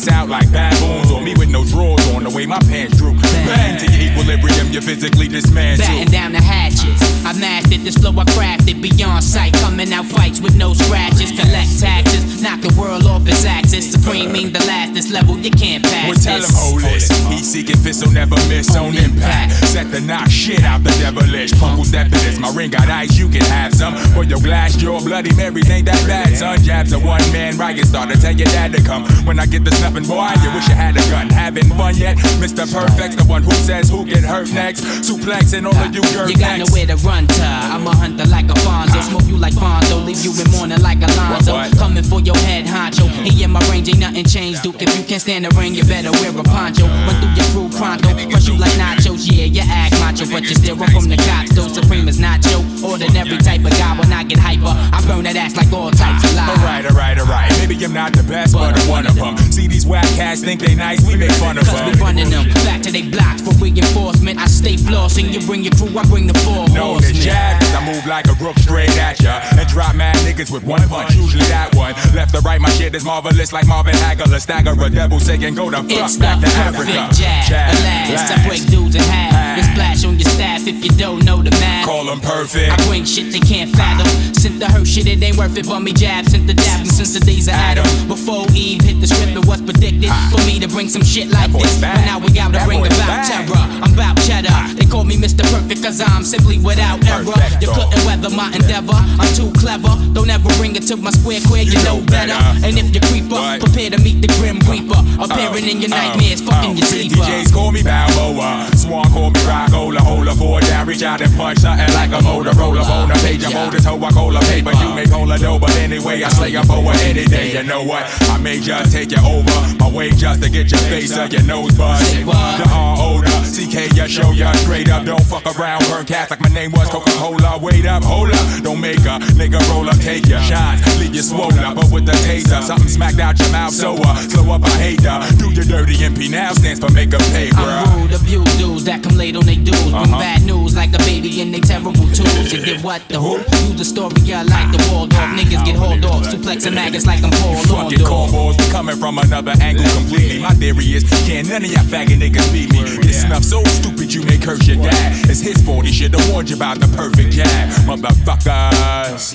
ass 0.00 0.08
out 0.08 0.28
like 0.28 0.50
baboons. 0.52 1.10
Or 1.10 1.20
me 1.20 1.34
with 1.34 1.50
no 1.50 1.64
drawers 1.64 2.06
on 2.14 2.24
the 2.24 2.30
way 2.30 2.46
my 2.46 2.58
pants 2.60 2.98
droop. 2.98 3.20
Bang 3.22 3.78
to 3.78 3.86
your 3.86 4.12
equilibrium, 4.12 4.68
you're 4.72 4.82
physically 4.82 5.28
dismantled. 5.28 5.88
Batten 5.88 6.12
down 6.12 6.32
the 6.32 6.40
hatches. 6.40 7.00
I 7.24 7.32
mastered 7.38 7.80
this 7.80 7.96
flow, 7.96 8.12
I 8.18 8.24
crafted 8.24 8.80
beyond 8.82 9.24
sight. 9.24 9.52
Coming 9.54 9.92
out 9.92 10.06
fights 10.06 10.40
with 10.40 10.56
no 10.56 10.74
scratches. 10.74 11.30
Collect 11.32 11.78
taxes, 11.78 12.42
knock 12.42 12.60
the 12.60 12.74
world 12.78 13.06
off 13.06 13.26
its 13.26 13.44
axis. 13.44 13.90
Supreme 13.90 14.32
mean 14.32 14.52
the 14.52 14.60
last, 14.60 14.94
this 14.94 15.10
level 15.10 15.38
you 15.38 15.50
can't 15.50 15.84
pass. 15.84 16.08
Well, 16.08 16.18
tell 16.18 16.36
him 16.36 16.42
this. 16.42 16.56
hold 16.56 16.82
it. 16.84 17.32
Heat 17.32 17.44
seeking 17.44 17.76
fist 17.76 18.04
will 18.04 18.12
never 18.12 18.36
miss 18.48 18.74
on 18.76 18.94
impact. 18.96 19.52
Set 19.52 19.90
the 19.90 20.00
knock 20.00 20.30
shit 20.30 20.62
out 20.64 20.82
the 20.82 20.90
devilish. 21.00 21.52
Punkle 21.52 21.84
step 21.84 22.08
this. 22.08 22.38
My 22.38 22.52
ring 22.54 22.70
got 22.70 22.88
ice, 22.88 23.18
you 23.18 23.28
can 23.28 23.42
have 23.42 23.74
some. 23.74 23.96
For 24.14 24.24
your 24.24 24.40
glass 24.40 24.80
your 24.80 25.00
bloody 25.00 25.34
Mary 25.34 25.62
ain't 25.68 25.86
that 25.86 26.02
bad, 26.06 26.36
son. 26.36 26.58
Jabs 26.62 26.92
a 26.92 26.98
one 26.98 27.20
man 27.32 27.56
riot 27.58 27.86
starter. 27.86 28.16
Tell 28.16 28.32
your 28.32 28.48
dad 28.48 28.72
to 28.72 28.82
come. 28.82 29.04
When 29.26 29.38
I 29.38 29.46
get 29.46 29.64
the 29.64 29.70
snuffing, 29.90 30.08
boy, 30.08 30.30
you 30.42 30.54
wish 30.54 30.68
you 30.68 30.74
had 30.74 30.96
a 30.96 31.02
gun. 31.10 31.30
Having 31.30 31.68
fun 31.70 31.96
yet? 31.96 32.16
Mr. 32.38 32.70
Perfect's 32.70 33.16
the 33.16 33.24
one 33.24 33.42
who 33.42 33.50
says 33.52 33.88
who 33.88 34.04
get 34.04 34.22
hurt 34.22 34.52
next. 34.52 34.82
Suplex 34.82 35.56
and 35.56 35.66
all 35.66 35.74
of 35.74 35.94
you 35.94 36.02
jerk 36.12 36.28
You 36.30 36.36
got 36.36 36.58
nowhere 36.58 36.86
to 36.86 36.96
run 36.96 37.26
to. 37.26 37.42
I'm 37.42 37.86
a 37.86 37.94
hunter 37.94 38.26
like 38.26 38.48
Alfonso. 38.48 38.98
Ah. 38.98 39.08
Smoke 39.08 39.26
you 39.26 39.36
like 39.36 39.54
Fonzo. 39.54 40.04
Leave 40.04 40.22
you 40.24 40.32
in 40.40 40.50
mourning 40.50 40.80
like 40.82 40.98
Alonzo. 40.98 41.52
What, 41.52 41.70
what? 41.70 41.78
Coming 41.78 42.04
for 42.04 42.20
your 42.20 42.36
head 42.46 42.66
honcho. 42.66 43.08
He 43.24 43.42
in 43.42 43.50
my 43.50 43.60
range, 43.70 43.88
ain't 43.88 43.98
nothing 43.98 44.24
changed. 44.24 44.62
Duke, 44.62 44.82
if 44.82 44.90
you 44.96 45.04
can't 45.04 45.22
stand 45.22 45.44
the 45.44 45.50
ring, 45.58 45.74
you 45.74 45.84
better 45.84 46.12
wear 46.12 46.30
a 46.30 46.44
poncho. 46.44 46.86
Run 46.86 47.14
through 47.20 47.34
your 47.34 47.48
crew 47.52 47.68
pronto. 47.78 48.10
Crush 48.30 48.46
you 48.46 48.56
like 48.58 48.72
nachos. 48.78 49.26
Yeah, 49.26 49.44
you 49.44 49.62
act 49.64 49.98
macho, 50.00 50.26
but 50.30 50.42
you 50.42 50.54
still 50.54 50.76
run 50.76 50.90
from 50.90 51.08
the 51.08 51.16
cops. 51.16 51.54
Though 51.54 51.68
Supreme 51.68 52.08
is 52.08 52.18
nacho. 52.18 52.62
Ordinary 52.82 53.38
type 53.38 53.64
of 53.64 53.72
guy 53.74 53.98
when 53.98 54.12
I 54.12 54.24
get 54.24 54.38
hyper. 54.38 54.70
I 54.70 55.02
burn 55.06 55.24
that 55.24 55.36
ass 55.36 55.56
like 55.56 55.72
all 55.72 55.90
types 55.90 56.24
of 56.24 56.36
ah. 56.36 56.46
lies. 56.46 56.58
Alright, 56.58 56.84
alright, 56.86 57.18
alright. 57.18 57.50
Maybe 57.58 57.76
I'm 57.84 57.92
not 57.92 58.12
the 58.12 58.22
best, 58.22 58.54
but 58.54 58.78
I'm 58.78 58.88
one 58.88 59.06
of 59.06 59.14
them. 59.14 59.36
See 59.50 59.66
these 59.66 59.79
whack 59.86 60.04
cats 60.16 60.40
think 60.42 60.60
they 60.60 60.74
nice, 60.74 61.00
we 61.06 61.16
make 61.16 61.32
fun 61.32 61.58
of 61.58 61.66
Cause 61.66 61.80
we 61.84 61.92
them. 61.92 62.00
running 62.00 62.30
them 62.30 62.48
back 62.64 62.82
to 62.82 62.92
they 62.92 63.02
blocks 63.02 63.42
for 63.42 63.52
reinforcement. 63.62 64.38
I 64.38 64.46
stay 64.46 64.76
flossing. 64.76 65.32
You 65.32 65.40
bring 65.46 65.62
your 65.64 65.72
crew, 65.74 65.96
I 65.98 66.04
bring 66.04 66.26
the 66.26 66.34
four 66.40 66.68
No, 66.70 66.94
horsemen. 66.94 67.14
jab, 67.22 67.60
'cause 67.60 67.74
I 67.74 67.84
move 67.84 68.06
like 68.06 68.26
a 68.28 68.34
rook 68.34 68.58
straight 68.58 68.90
at 68.98 69.20
ya. 69.20 69.40
And 69.58 69.68
drop 69.68 69.94
mad 69.94 70.16
niggas 70.26 70.50
with 70.50 70.64
one 70.64 70.86
punch, 70.88 71.14
usually 71.14 71.44
that 71.46 71.74
one. 71.74 71.94
Left 72.14 72.34
to 72.34 72.40
right, 72.40 72.60
my 72.60 72.70
shit 72.70 72.94
is 72.94 73.04
marvelous 73.04 73.52
like 73.52 73.66
Marvin 73.66 73.94
Hagler. 73.94 74.40
Stagger 74.40 74.74
a 74.82 74.90
devil 74.90 75.20
saying 75.20 75.54
go 75.54 75.70
to 75.70 75.78
fuck 75.78 75.90
It's 75.90 76.16
the 76.16 76.26
to 76.26 76.40
perfect 76.40 76.90
Africa. 76.96 77.08
jab. 77.48 77.74
Alas, 77.74 78.30
I 78.30 78.48
break 78.48 78.66
dudes 78.70 78.94
in 78.96 79.02
half. 79.02 79.56
You 79.58 79.64
splash 79.64 80.04
on 80.04 80.18
your 80.18 80.28
staff 80.30 80.66
if 80.66 80.82
you 80.84 80.90
don't 80.92 81.24
know 81.24 81.42
the 81.42 81.50
math. 81.52 81.86
Call 81.86 82.10
'em 82.10 82.20
perfect. 82.20 82.72
I 82.72 82.76
bring 82.86 83.04
shit 83.04 83.32
they 83.32 83.40
can't 83.40 83.74
fathom. 83.76 84.06
Sent 84.34 84.58
the 84.60 84.66
hurt 84.66 84.86
shit, 84.86 85.06
it 85.06 85.22
ain't 85.22 85.36
worth 85.36 85.56
it. 85.56 85.66
But 85.66 85.80
me 85.80 85.92
jab, 85.92 86.28
sent 86.28 86.46
the 86.46 86.54
dab, 86.54 86.86
since 86.86 87.12
the 87.14 87.20
days 87.20 87.48
of 87.48 87.54
Adam. 87.54 87.84
Before 88.08 88.46
Eve 88.54 88.82
hit 88.82 89.00
the 89.00 89.06
strip, 89.06 89.36
it 89.36 89.44
was 89.46 89.59
predicted 89.64 90.10
ah. 90.10 90.30
for 90.32 90.40
me 90.46 90.58
to 90.60 90.68
bring 90.68 90.88
some 90.88 91.02
shit 91.02 91.28
like 91.28 91.52
this. 91.52 91.80
But 91.80 92.04
now 92.04 92.18
we 92.18 92.28
to 92.28 92.34
That 92.34 92.66
bring 92.66 92.80
about 92.80 93.06
back. 93.06 93.28
terror. 93.28 93.64
I'm 93.82 93.92
about 93.94 94.16
cheddar. 94.24 94.48
Ah. 94.50 94.72
They 94.76 94.86
call 94.86 95.04
me 95.04 95.16
Mr. 95.16 95.42
Perfect, 95.52 95.82
cause 95.82 96.00
I'm 96.00 96.24
simply 96.24 96.58
without 96.58 97.04
error. 97.06 97.24
You 97.60 97.68
couldn't 97.72 98.04
weather 98.06 98.30
my 98.30 98.52
endeavor. 98.52 98.96
I'm 98.96 99.32
too 99.34 99.52
clever. 99.58 99.92
Don't 100.12 100.30
ever 100.30 100.50
bring 100.58 100.76
it 100.76 100.84
to 100.88 100.96
my 100.96 101.10
square 101.10 101.40
queer, 101.46 101.62
you, 101.62 101.78
know 101.84 102.00
better. 102.06 102.36
And 102.64 102.76
if 102.78 102.94
you 102.94 103.00
creep 103.08 103.30
up, 103.32 103.60
prepare 103.60 103.90
to 103.90 103.98
meet 103.98 104.20
the 104.22 104.28
grim 104.38 104.58
reaper. 104.66 104.98
Uh, 105.20 105.28
Appearing 105.28 105.68
in 105.68 105.80
your 105.80 105.92
uh, 105.92 105.98
nightmares, 106.00 106.40
uh, 106.42 106.50
fucking 106.50 106.76
your 106.76 106.88
Big 106.90 107.10
sleeper. 107.10 107.24
DJs 107.24 107.52
call 107.52 107.72
me 107.72 107.82
Balboa. 107.82 108.68
Swan 108.76 109.06
call 109.12 109.30
me 109.30 109.40
Rockola. 109.40 110.00
Hold 110.00 110.28
a 110.28 110.34
four 110.34 110.60
down, 110.60 110.86
reach 110.86 111.02
out 111.02 111.20
and 111.20 111.32
punch 111.36 111.58
something 111.60 111.92
like 111.94 112.10
a 112.10 112.20
Motorola. 112.24 112.82
On 112.88 113.10
a 113.10 113.14
page 113.20 113.44
of 113.44 113.52
motors, 113.54 113.84
hoe 113.84 114.00
I 114.00 114.10
call 114.10 114.36
a 114.36 114.40
paper. 114.40 114.72
You 114.72 114.94
may 114.94 115.06
call 115.06 115.30
a 115.30 115.38
dough, 115.38 115.58
but 115.58 115.70
anyway, 115.76 116.22
I 116.22 116.28
slay 116.30 116.54
a 116.54 116.64
for 116.64 116.80
any 117.04 117.24
day. 117.26 117.52
You 117.52 117.62
know 117.62 117.82
what? 117.82 118.04
I 118.30 118.38
may 118.38 118.60
just 118.60 118.92
take 118.92 119.10
you 119.10 119.18
over. 119.18 119.49
My 119.78 119.90
way 119.90 120.10
just 120.10 120.42
to 120.42 120.50
get 120.50 120.70
your 120.70 120.80
face 120.92 121.16
or 121.16 121.26
your 121.26 121.42
nose 121.42 121.74
bust. 121.76 122.04
The 122.14 122.68
R 122.70 122.96
odor, 122.98 123.30
CK, 123.54 123.96
ya 123.96 124.06
show 124.06 124.30
ya 124.32 124.52
straight 124.52 124.88
up. 124.88 125.04
Don't 125.04 125.22
fuck 125.24 125.46
around, 125.58 125.82
burn 125.88 126.04
cast 126.06 126.30
like 126.30 126.40
my 126.40 126.48
name 126.48 126.72
was 126.72 126.88
Coca 126.90 127.10
Cola. 127.12 127.58
Wait 127.60 127.86
up, 127.86 128.02
hold 128.04 128.30
up. 128.30 128.62
Don't 128.62 128.80
make 128.80 129.00
a 129.00 129.18
nigga 129.38 129.58
roll 129.70 129.88
up, 129.88 129.96
take 129.98 130.26
your 130.26 130.40
shots. 130.40 130.80
Leave 131.00 131.14
you 131.14 131.22
swole 131.22 131.52
up, 131.60 131.74
but 131.76 131.90
with 131.90 132.06
the 132.06 132.12
taser. 132.26 132.62
Something 132.62 132.88
smacked 132.88 133.18
out 133.18 133.38
your 133.38 133.50
mouth, 133.50 133.72
so 133.72 133.96
uh, 133.96 134.14
slow 134.16 134.52
up, 134.52 134.62
I 134.64 134.70
hate 134.78 135.02
ya. 135.02 135.26
Do 135.38 135.50
your 135.52 135.64
dirty 135.64 135.94
MP 135.96 136.30
now 136.30 136.52
stands 136.52 136.80
for 136.80 136.90
make 136.92 137.12
a 137.12 137.18
pay, 137.32 137.48
bruh. 137.50 137.86
I'm 137.86 138.02
rude, 138.02 138.12
abuse 138.20 138.58
dudes 138.58 138.84
that 138.84 139.02
come 139.02 139.16
late 139.16 139.36
on 139.36 139.46
they 139.46 139.56
dudes. 139.56 139.80
Bring 139.90 139.94
Uh-huh. 140.10 140.18
bad 140.18 140.42
news 140.44 140.76
like 140.76 140.92
a 140.94 140.98
baby 140.98 141.40
in 141.40 141.50
they 141.52 141.60
terrible 141.60 141.92
tools. 142.14 142.52
You 142.52 142.64
get 142.64 142.82
what 142.84 143.02
the 143.08 143.18
who? 143.18 143.38
You 143.38 143.74
the 143.76 143.84
story, 143.84 144.14
yeah, 144.24 144.42
like 144.42 144.70
the 144.72 144.78
Waldorf. 144.92 145.20
Niggas 145.38 145.64
get 145.64 145.76
hauled 145.76 146.04
off, 146.04 146.24
suplex 146.26 146.66
and 146.66 146.74
maggots 146.74 147.06
like 147.06 147.22
I'm 147.24 147.30
Paul 147.30 147.56
Fucking 147.64 147.98
cornballs, 148.00 148.58
we 148.58 148.70
coming 148.70 148.96
from 148.96 149.18
another 149.18 149.39
angle 149.48 149.84
completely. 149.94 150.40
My 150.40 150.54
theory 150.54 150.92
is, 150.92 151.04
can't 151.26 151.48
none 151.48 151.64
of 151.64 151.70
y'all 151.70 151.84
faggot 151.84 152.18
niggas 152.18 152.52
beat 152.52 152.72
me. 152.72 152.82
This 153.02 153.22
snuff 153.22 153.44
so 153.44 153.62
stupid 153.64 154.12
you 154.12 154.22
may 154.24 154.38
curse 154.38 154.66
your 154.66 154.76
dad. 154.76 155.30
It's 155.30 155.40
his 155.40 155.62
fault, 155.62 155.84
he 155.86 155.92
should've 155.92 156.20
warned 156.30 156.50
you 156.50 156.56
about 156.56 156.80
the 156.80 156.88
perfect 156.96 157.32
jab. 157.32 157.68
Motherfuckers. 157.88 159.34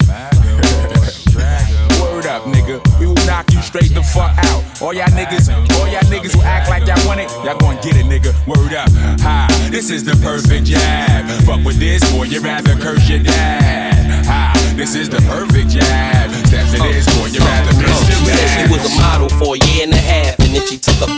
Word 2.02 2.26
up, 2.28 2.44
nigga. 2.44 3.00
We 3.00 3.08
will 3.08 3.16
knock 3.26 3.52
you 3.52 3.62
straight 3.62 3.94
the 3.94 4.04
fuck 4.04 4.38
out. 4.38 4.64
All 4.82 4.94
y'all 4.94 5.08
niggas, 5.08 5.50
all 5.80 5.88
y'all 5.88 6.02
niggas 6.12 6.34
who 6.34 6.42
act 6.42 6.70
like 6.70 6.86
y'all 6.88 7.08
want 7.08 7.20
it, 7.20 7.30
y'all 7.44 7.58
gonna 7.58 7.82
get 7.82 7.96
it, 7.96 8.06
nigga. 8.06 8.32
Word 8.48 8.74
up. 8.74 8.90
Ha, 9.22 9.48
this 9.72 9.90
is 9.90 10.04
the 10.04 10.16
perfect 10.24 10.66
jab. 10.66 11.26
Fuck 11.46 11.64
with 11.66 11.80
this, 11.80 12.02
boy, 12.12 12.24
you'd 12.24 12.44
rather 12.44 12.76
curse 12.76 13.10
your 13.10 13.20
dad. 13.20 14.26
Ha, 14.26 14.74
this 14.76 14.96
is 14.96 15.10
the 15.10 15.20
perfect 15.22 15.70
jab. 15.70 16.45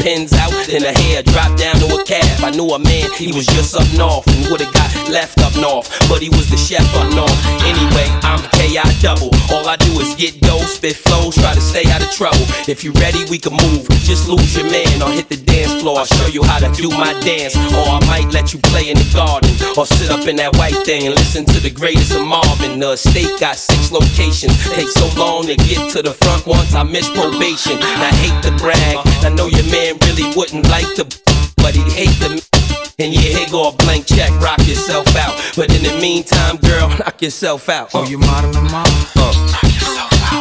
Pins 0.07 0.31
out, 0.33 0.51
then 0.67 0.83
her 0.83 1.01
hair 1.01 1.21
dropped 1.21 1.59
down 1.59 1.75
to 1.75 1.97
a 1.97 2.03
calf. 2.05 2.26
I 2.47 2.51
knew 2.51 2.71
a 2.71 2.79
man, 2.79 3.11
he 3.19 3.35
was 3.35 3.45
just 3.45 3.75
up 3.75 3.83
north, 3.99 4.23
and 4.31 4.47
would've 4.47 4.71
got 4.71 4.87
left 5.11 5.35
up 5.43 5.51
north, 5.59 5.91
but 6.07 6.23
he 6.23 6.29
was 6.29 6.47
the 6.47 6.55
chef 6.55 6.87
up 6.95 7.11
north. 7.11 7.35
Anyway, 7.67 8.07
I'm 8.23 8.39
KI 8.55 8.87
double. 9.03 9.35
All 9.51 9.67
I 9.67 9.75
do 9.75 9.91
is 9.99 10.15
get 10.15 10.39
dough, 10.39 10.63
spit 10.63 10.95
flows, 10.95 11.35
try 11.35 11.53
to 11.53 11.59
stay 11.59 11.83
out 11.91 11.99
of 11.99 12.09
trouble. 12.15 12.39
If 12.63 12.85
you 12.85 12.93
ready, 13.03 13.27
we 13.27 13.37
can 13.37 13.51
move. 13.51 13.83
Just 14.07 14.29
lose 14.31 14.55
your 14.55 14.63
man 14.71 15.03
or 15.03 15.11
hit 15.11 15.27
the 15.27 15.35
dance 15.35 15.75
floor. 15.81 15.99
I'll 15.99 16.05
show 16.07 16.27
you 16.31 16.41
how 16.41 16.59
to 16.63 16.71
do 16.71 16.87
my 16.87 17.11
dance, 17.19 17.51
or 17.75 17.83
I 17.83 17.99
might 18.07 18.31
let 18.31 18.53
you 18.53 18.59
play 18.63 18.87
in 18.87 18.95
the 18.95 19.09
garden, 19.11 19.51
or 19.75 19.85
sit 19.85 20.09
up 20.09 20.23
in 20.25 20.37
that 20.37 20.55
white 20.55 20.79
thing 20.87 21.03
and 21.03 21.15
listen 21.19 21.43
to 21.51 21.59
the 21.59 21.69
greatest 21.69 22.15
of 22.15 22.23
Marvin. 22.23 22.79
The 22.79 22.95
estate 22.95 23.41
got 23.41 23.57
six 23.57 23.91
locations. 23.91 24.55
Takes 24.71 24.95
so 24.95 25.11
long 25.19 25.51
to 25.51 25.55
get 25.67 25.91
to 25.91 26.01
the 26.01 26.15
front 26.15 26.47
once 26.47 26.73
I 26.73 26.83
miss 26.83 27.11
probation. 27.11 27.75
I 27.83 28.07
hate 28.23 28.39
to 28.47 28.55
brag. 28.55 29.03
I 29.27 29.35
know 29.35 29.47
your 29.47 29.67
man 29.67 29.99
really 30.07 30.31
wouldn't 30.31 30.63
like 30.71 30.87
to, 30.95 31.03
but 31.67 31.75
he'd 31.75 31.91
hate 31.91 32.15
to. 32.23 32.31
And 32.97 33.11
yeah, 33.13 33.43
here 33.43 33.47
go 33.51 33.67
a 33.69 33.71
blank 33.83 34.07
check, 34.07 34.31
rock 34.39 34.57
yourself 34.65 35.05
out. 35.17 35.35
But 35.57 35.67
in 35.75 35.83
the 35.83 35.99
meantime, 35.99 36.55
girl, 36.63 36.87
knock 36.99 37.21
yourself 37.21 37.67
out. 37.67 37.91
Oh, 37.93 38.07
you 38.07 38.17
modeling, 38.17 38.71
mom? 38.71 38.87
Uh, 39.19 39.35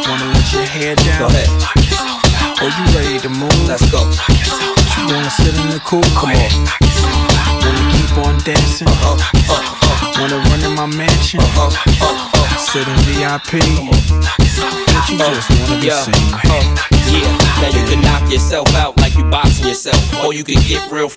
Wanna 0.07 0.23
let 0.31 0.47
your 0.55 0.63
hair 0.63 0.95
down? 0.95 1.19
Go 1.19 1.27
ahead. 1.27 1.49
Knock 1.59 1.75
yourself 1.75 2.23
out. 2.39 2.63
Oh, 2.63 2.71
you 2.71 2.83
ready 2.95 3.19
to 3.19 3.29
move? 3.29 3.59
Let's 3.67 3.83
go. 3.91 3.99
Knock 4.07 4.29
yourself 4.39 4.71
You 5.03 5.13
wanna 5.15 5.29
sit 5.29 5.53
in 5.59 5.67
the 5.75 5.81
cool? 5.83 6.07
Come 6.15 6.31
on. 6.31 6.47
Knock 6.63 6.79
yourself 6.79 7.27
out. 7.35 7.59
Wanna 7.67 7.83
keep 7.91 8.17
on 8.23 8.35
dancing? 8.47 8.87
Uh-huh. 8.87 9.19
Uh-huh. 9.19 10.21
Wanna 10.23 10.39
run 10.47 10.61
in 10.63 10.73
my 10.79 10.87
mansion? 10.87 11.41
Uh-huh. 11.43 12.55
Sit 12.55 12.87
in 12.87 12.97
VIP? 13.11 13.59
But 13.59 15.11
you 15.11 15.17
just 15.19 15.51
wanna 15.51 15.75
be 15.83 15.87
Yeah, 15.91 15.99
seen. 16.07 16.23
uh, 16.31 16.63
yeah. 17.11 17.46
Now 17.61 17.69
you 17.69 17.83
can 17.87 18.01
knock 18.01 18.31
yourself 18.31 18.73
out 18.75 18.97
like 18.97 19.15
you 19.15 19.23
boxing 19.25 19.67
yourself, 19.67 20.23
or 20.23 20.33
you 20.33 20.43
can 20.43 20.61
get 20.67 20.91
real. 20.91 21.09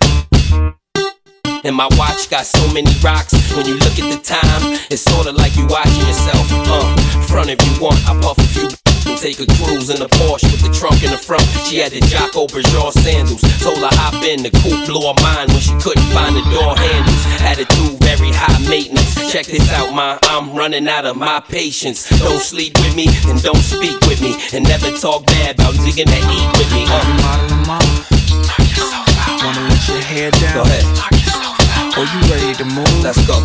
And 1.63 1.77
my 1.77 1.89
watch 1.99 2.31
got 2.31 2.47
so 2.47 2.73
many 2.73 2.91
rocks. 3.03 3.33
When 3.55 3.67
you 3.67 3.75
look 3.75 3.99
at 3.99 4.09
the 4.11 4.21
time, 4.23 4.79
it's 4.91 5.03
sorta 5.03 5.33
like 5.33 5.57
you 5.57 5.67
watching 5.67 6.07
yourself. 6.07 6.47
Uh, 6.51 7.23
front 7.29 7.51
if 7.51 7.61
you 7.61 7.83
want, 7.83 7.97
I 8.09 8.19
puff 8.21 8.39
a 8.39 8.43
few. 8.43 8.90
Take 9.17 9.41
a 9.41 9.47
cruise 9.59 9.91
in 9.91 10.01
a 10.03 10.09
Porsche 10.09 10.47
with 10.53 10.63
the 10.63 10.73
trunk 10.73 11.03
in 11.03 11.11
the 11.11 11.19
front. 11.19 11.43
She 11.67 11.79
had 11.79 11.93
the 11.93 12.01
Jocko 12.01 12.47
Bergeron 12.47 12.93
sandals. 12.93 13.43
Told 13.61 13.79
her 13.79 13.91
hop 13.99 14.15
in, 14.25 14.43
the 14.43 14.51
coupe 14.51 14.87
blew 14.87 15.03
her 15.03 15.19
mind 15.23 15.51
when 15.51 15.61
she 15.61 15.73
couldn't 15.83 16.07
find 16.15 16.37
the 16.37 16.45
door 16.49 16.77
handles. 16.77 17.23
Attitude 17.43 18.01
very 18.01 18.31
high 18.33 18.59
maintenance. 18.69 19.15
Check 19.31 19.47
this 19.47 19.71
out, 19.73 19.93
ma. 19.95 20.19
I'm 20.31 20.55
running 20.57 20.89
out 20.89 21.05
of 21.05 21.17
my 21.17 21.41
patience. 21.41 22.09
Don't 22.19 22.41
sleep 22.41 22.77
with 22.79 22.95
me 22.97 23.09
and 23.29 23.43
don't 23.43 23.63
speak 23.63 24.01
with 24.07 24.21
me. 24.23 24.35
And 24.53 24.67
never 24.67 24.91
talk 24.97 25.27
bad 25.27 25.57
about 25.57 25.75
nigga 25.75 26.05
that 26.07 26.23
eat 26.31 26.49
with 26.59 26.71
me. 26.73 26.85
Uh? 26.89 28.11
Wanna 29.45 29.63
let 29.69 29.89
your 29.89 30.03
hair 30.03 30.31
down? 30.33 30.55
Go 30.55 30.63
ahead. 30.63 30.85
Oh, 31.97 32.07
you 32.09 32.21
ready 32.33 32.55
to 32.57 32.65
move? 32.65 33.03
Let's 33.03 33.21
go. 33.27 33.37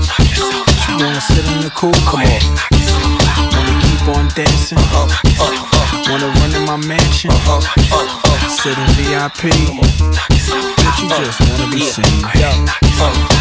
You 0.98 1.06
wanna 1.06 1.22
sit 1.22 1.46
in 1.52 1.62
the 1.62 1.72
cool? 1.76 1.94
Come 2.08 2.22
on. 2.22 3.15
On 4.08 4.28
dancing? 4.36 4.78
Wanna 6.12 6.28
run 6.28 6.54
in 6.54 6.64
my 6.66 6.78
mansion? 6.78 7.32
Sit 8.50 8.78
in 8.78 8.88
VIP? 9.02 9.50
But 9.82 10.94
you 11.02 11.10
just 11.10 11.40
wanna 11.42 11.72
be 11.74 11.82
seen. 11.82 12.04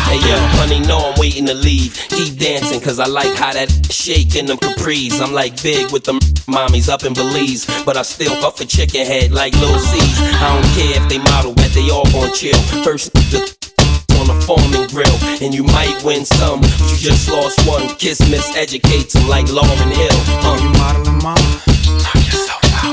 Hey 0.08 0.18
yo, 0.26 0.36
honey, 0.56 0.80
know 0.80 0.98
I'm 1.12 1.20
waiting 1.20 1.44
to 1.46 1.54
leave. 1.54 1.94
Keep 2.08 2.38
dancing, 2.38 2.80
cause 2.80 2.98
I 2.98 3.06
like 3.06 3.34
how 3.34 3.52
that 3.52 3.68
shake 3.90 4.36
in 4.36 4.46
them 4.46 4.56
capris. 4.56 5.20
I'm 5.20 5.34
like 5.34 5.62
big 5.62 5.92
with 5.92 6.04
them 6.04 6.18
mommies 6.48 6.88
up 6.88 7.04
in 7.04 7.12
Belize. 7.12 7.66
But 7.84 7.98
I 7.98 8.02
still 8.02 8.34
fuck 8.40 8.56
for 8.56 8.64
chicken 8.64 9.04
head 9.04 9.32
like 9.32 9.54
Lil 9.60 9.78
C's. 9.78 10.18
I 10.18 10.54
don't 10.54 10.64
care 10.74 11.02
if 11.02 11.08
they 11.10 11.18
model, 11.18 11.52
bet 11.54 11.72
they 11.72 11.90
all 11.90 12.10
gon' 12.10 12.32
chill. 12.32 12.58
First, 12.82 13.12
the 13.12 13.63
on 14.48 14.70
the 14.70 14.86
grill, 14.92 15.16
and 15.42 15.54
you 15.54 15.64
might 15.64 16.02
win 16.04 16.24
some, 16.24 16.60
but 16.60 16.78
you 16.80 16.96
just 16.96 17.28
lost 17.28 17.66
one. 17.66 17.88
Kiss 17.96 18.20
miseducates 18.22 19.12
them 19.12 19.28
like 19.28 19.46
Lauryn 19.46 19.92
Hill. 19.92 20.18
Oh, 20.44 20.56
you 20.60 20.70
modeling, 20.78 21.20
mom? 21.22 21.40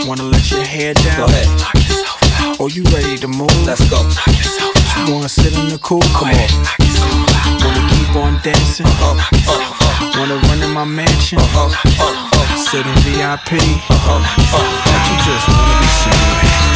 Wanna 0.07 0.23
let 0.23 0.49
your 0.51 0.63
hair 0.63 0.93
down? 0.93 1.17
Go 1.17 1.25
ahead. 1.25 1.47
Knock 1.59 1.75
yourself 1.75 2.23
out. 2.41 2.59
Oh, 2.59 2.67
you 2.67 2.83
ready 2.95 3.17
to 3.17 3.27
move? 3.27 3.51
Let's 3.65 3.83
go. 3.89 4.01
Knock 4.01 4.27
yourself 4.27 5.07
You 5.07 5.13
wanna 5.13 5.29
sit 5.29 5.53
in 5.57 5.69
the 5.69 5.79
cool? 5.79 6.01
Come 6.15 6.29
on. 6.29 6.35
Knock 6.35 6.79
yourself 6.79 7.11
out. 7.35 7.63
Wanna 7.63 7.83
keep 7.91 8.15
on 8.15 8.39
dancing? 8.41 8.85
Uh 8.87 8.95
huh. 8.97 9.15
Uh 9.47 9.59
huh. 9.59 10.19
Wanna 10.19 10.37
run 10.47 10.63
in 10.63 10.71
my 10.71 10.85
mansion? 10.85 11.39
Uh 11.39 11.47
huh. 11.51 11.69
Uh 11.99 12.31
Sit 12.71 12.85
in 12.87 12.95
VIP? 13.03 13.59
Uh-huh. 13.59 14.15
Uh-huh. 14.15 14.63
But 14.87 15.01
you 15.11 15.15
just 15.27 15.45
wanna 15.51 15.75
be 15.83 15.89
seen. 15.99 16.71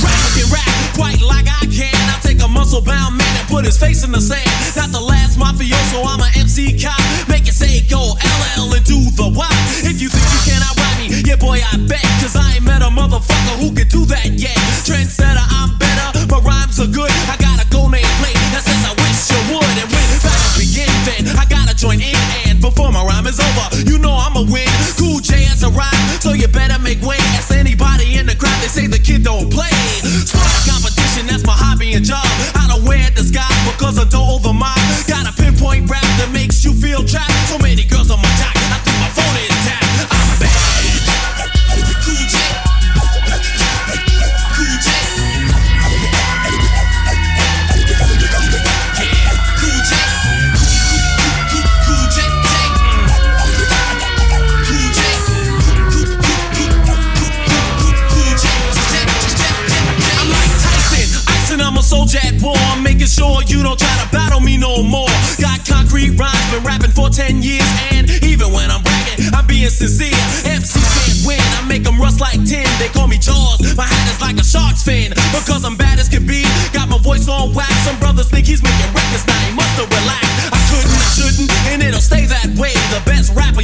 Rap 0.00 0.32
and 0.40 0.48
rap 0.48 0.96
quite 0.96 1.20
like 1.20 1.44
I 1.44 1.68
can. 1.68 1.92
I 2.08 2.16
take 2.22 2.31
a 2.31 2.31
muscle 2.52 2.84
bound 2.84 3.16
man 3.16 3.32
and 3.40 3.48
put 3.48 3.64
his 3.64 3.78
face 3.78 4.04
in 4.04 4.12
the 4.12 4.20
sand. 4.20 4.46
Not 4.76 4.92
the 4.92 5.00
last 5.00 5.38
mafioso, 5.38 6.04
I'm 6.04 6.20
a 6.20 6.28
MC 6.38 6.76
cop. 6.78 7.00
Make 7.28 7.48
it 7.48 7.56
say 7.56 7.80
go 7.88 8.14
LL 8.20 8.76
and 8.76 8.84
do 8.84 9.00
the 9.16 9.32
Y. 9.32 9.52
If 9.88 10.00
you 10.00 10.08
think 10.12 10.26
you 10.28 10.40
cannot 10.52 10.76
rap 10.76 10.94
me, 11.00 11.08
yeah, 11.24 11.36
boy, 11.36 11.58
I 11.58 11.76
bet. 11.88 12.04
Cause 12.20 12.36
I 12.36 12.60
ain't 12.60 12.64
met 12.64 12.82
a 12.82 12.92
motherfucker 12.92 13.56
who 13.58 13.72
can 13.72 13.88
do 13.88 14.04
that 14.06 14.28
yet. 14.36 14.56
Trendsetter, 14.84 15.46
I'm 15.58 15.76
better, 15.80 16.28
my 16.28 16.38
rhymes 16.44 16.78
are 16.78 16.86
good. 16.86 17.10
I 17.32 17.36
got 17.40 17.64
a 17.64 17.66
go 17.70 17.88
name 17.88 18.06
plate 18.20 18.31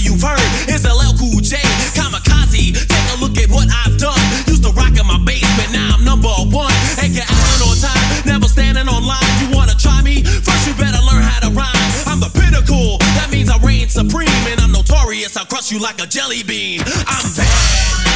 you've 0.01 0.23
heard 0.23 0.43
is 0.69 0.85
LL 0.85 1.15
Cool 1.19 1.41
J, 1.41 1.57
Kamikaze. 1.95 2.75
Take 2.75 3.09
a 3.15 3.17
look 3.21 3.37
at 3.39 3.51
what 3.51 3.69
I've 3.71 3.99
done. 3.99 4.19
Used 4.47 4.65
to 4.65 4.73
rock 4.73 4.95
in 4.95 5.07
my 5.07 5.19
basement, 5.25 5.73
now 5.73 5.95
I'm 5.95 6.05
number 6.05 6.31
one. 6.51 6.73
And 7.03 7.15
get 7.15 7.27
out 7.27 7.61
on 7.67 7.77
time, 7.79 8.05
never 8.27 8.47
standing 8.47 8.89
on 8.89 9.05
line. 9.05 9.33
You 9.43 9.51
wanna 9.57 9.75
try 9.75 10.03
me? 10.03 10.23
First 10.23 10.67
you 10.67 10.75
better 10.75 11.03
learn 11.03 11.23
how 11.23 11.41
to 11.47 11.51
rhyme. 11.51 11.89
I'm 12.07 12.21
the 12.21 12.31
pinnacle, 12.31 12.99
that 13.19 13.29
means 13.31 13.51
I 13.51 13.59
reign 13.59 13.89
supreme, 13.89 14.29
and 14.51 14.61
I'm 14.61 14.73
notorious. 14.73 15.37
I'll 15.37 15.47
crush 15.47 15.73
you 15.73 15.79
like 15.79 16.01
a 16.03 16.07
jelly 16.07 16.43
bean. 16.43 16.81
I'm 17.07 17.27
bad. 17.35 18.09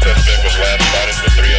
Last 0.00 0.26
spotted 0.80 1.14
for 1.16 1.30
three. 1.30 1.49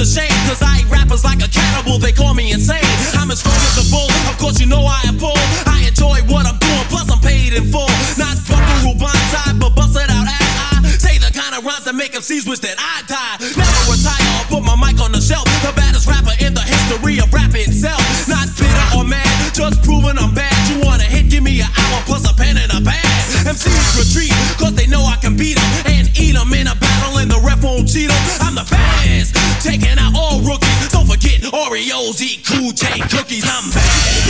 A 0.00 0.06
shame. 0.06 0.32
Cause 0.48 0.64
I 0.64 0.80
eat 0.80 0.88
rappers 0.88 1.28
like 1.28 1.44
a 1.44 1.48
cannibal, 1.52 1.98
they 1.98 2.10
call 2.10 2.32
me 2.32 2.52
insane. 2.56 2.80
I'm 3.20 3.28
as 3.28 3.44
strong 3.44 3.60
as 3.68 3.76
a 3.76 3.86
bull, 3.92 4.08
of 4.32 4.38
course 4.40 4.56
you 4.56 4.64
know 4.64 4.80
I 4.80 4.96
am 5.04 5.20
bull. 5.20 5.36
I 5.68 5.84
enjoy 5.84 6.24
what 6.24 6.48
I'm 6.48 6.56
doing, 6.56 6.86
plus 6.88 7.04
I'm 7.12 7.20
paid 7.20 7.52
in 7.52 7.68
full. 7.68 7.84
Not 8.16 8.40
buckaroo 8.48 8.96
Banzai, 8.96 9.60
but 9.60 9.76
bust 9.76 10.00
it 10.00 10.08
out 10.08 10.24
as 10.24 10.52
I 10.72 10.96
say 10.96 11.20
the 11.20 11.28
kind 11.28 11.52
of 11.52 11.68
rhymes 11.68 11.84
that 11.84 11.92
make 11.92 12.16
MCs 12.16 12.48
wish 12.48 12.64
that 12.64 12.80
I 12.80 13.04
die. 13.12 13.44
Never 13.44 13.82
retire 13.92 14.24
or 14.40 14.44
put 14.48 14.62
my 14.64 14.72
mic 14.80 14.96
on 15.04 15.12
the 15.12 15.20
shelf. 15.20 15.44
The 15.60 15.68
baddest 15.76 16.08
rapper 16.08 16.32
in 16.40 16.56
the 16.56 16.64
history 16.64 17.20
of 17.20 17.28
rap 17.28 17.52
itself. 17.52 18.00
Not 18.24 18.48
bitter 18.56 18.88
or 18.96 19.04
mad, 19.04 19.28
just 19.52 19.84
proving 19.84 20.16
I'm 20.16 20.32
bad. 20.32 20.56
You 20.72 20.80
want 20.80 21.04
a 21.04 21.08
hit, 21.12 21.28
give 21.28 21.44
me 21.44 21.60
an 21.60 21.68
hour 21.76 22.00
plus 22.08 22.24
a 22.24 22.32
pen 22.32 22.56
and 22.56 22.72
a 22.72 22.80
pad. 22.80 23.04
MCs 23.44 24.00
retreat, 24.00 24.32
cause 24.56 24.72
they 24.72 24.88
know 24.88 25.04
I 25.04 25.20
can 25.20 25.36
beat 25.36 25.60
'em 25.60 25.68
and 25.92 26.08
eat 26.16 26.40
'em 26.40 26.48
in 26.56 26.72
a 26.72 26.74
battle, 26.74 27.20
and 27.20 27.28
the 27.28 27.40
ref 27.44 27.60
won't 27.60 27.84
cheat 27.84 28.08
'em. 28.08 28.39
Oreos, 31.80 32.20
eat 32.20 32.44
J 32.74 33.00
cookies. 33.08 33.44
I'm 33.46 33.70
bad. 33.70 34.29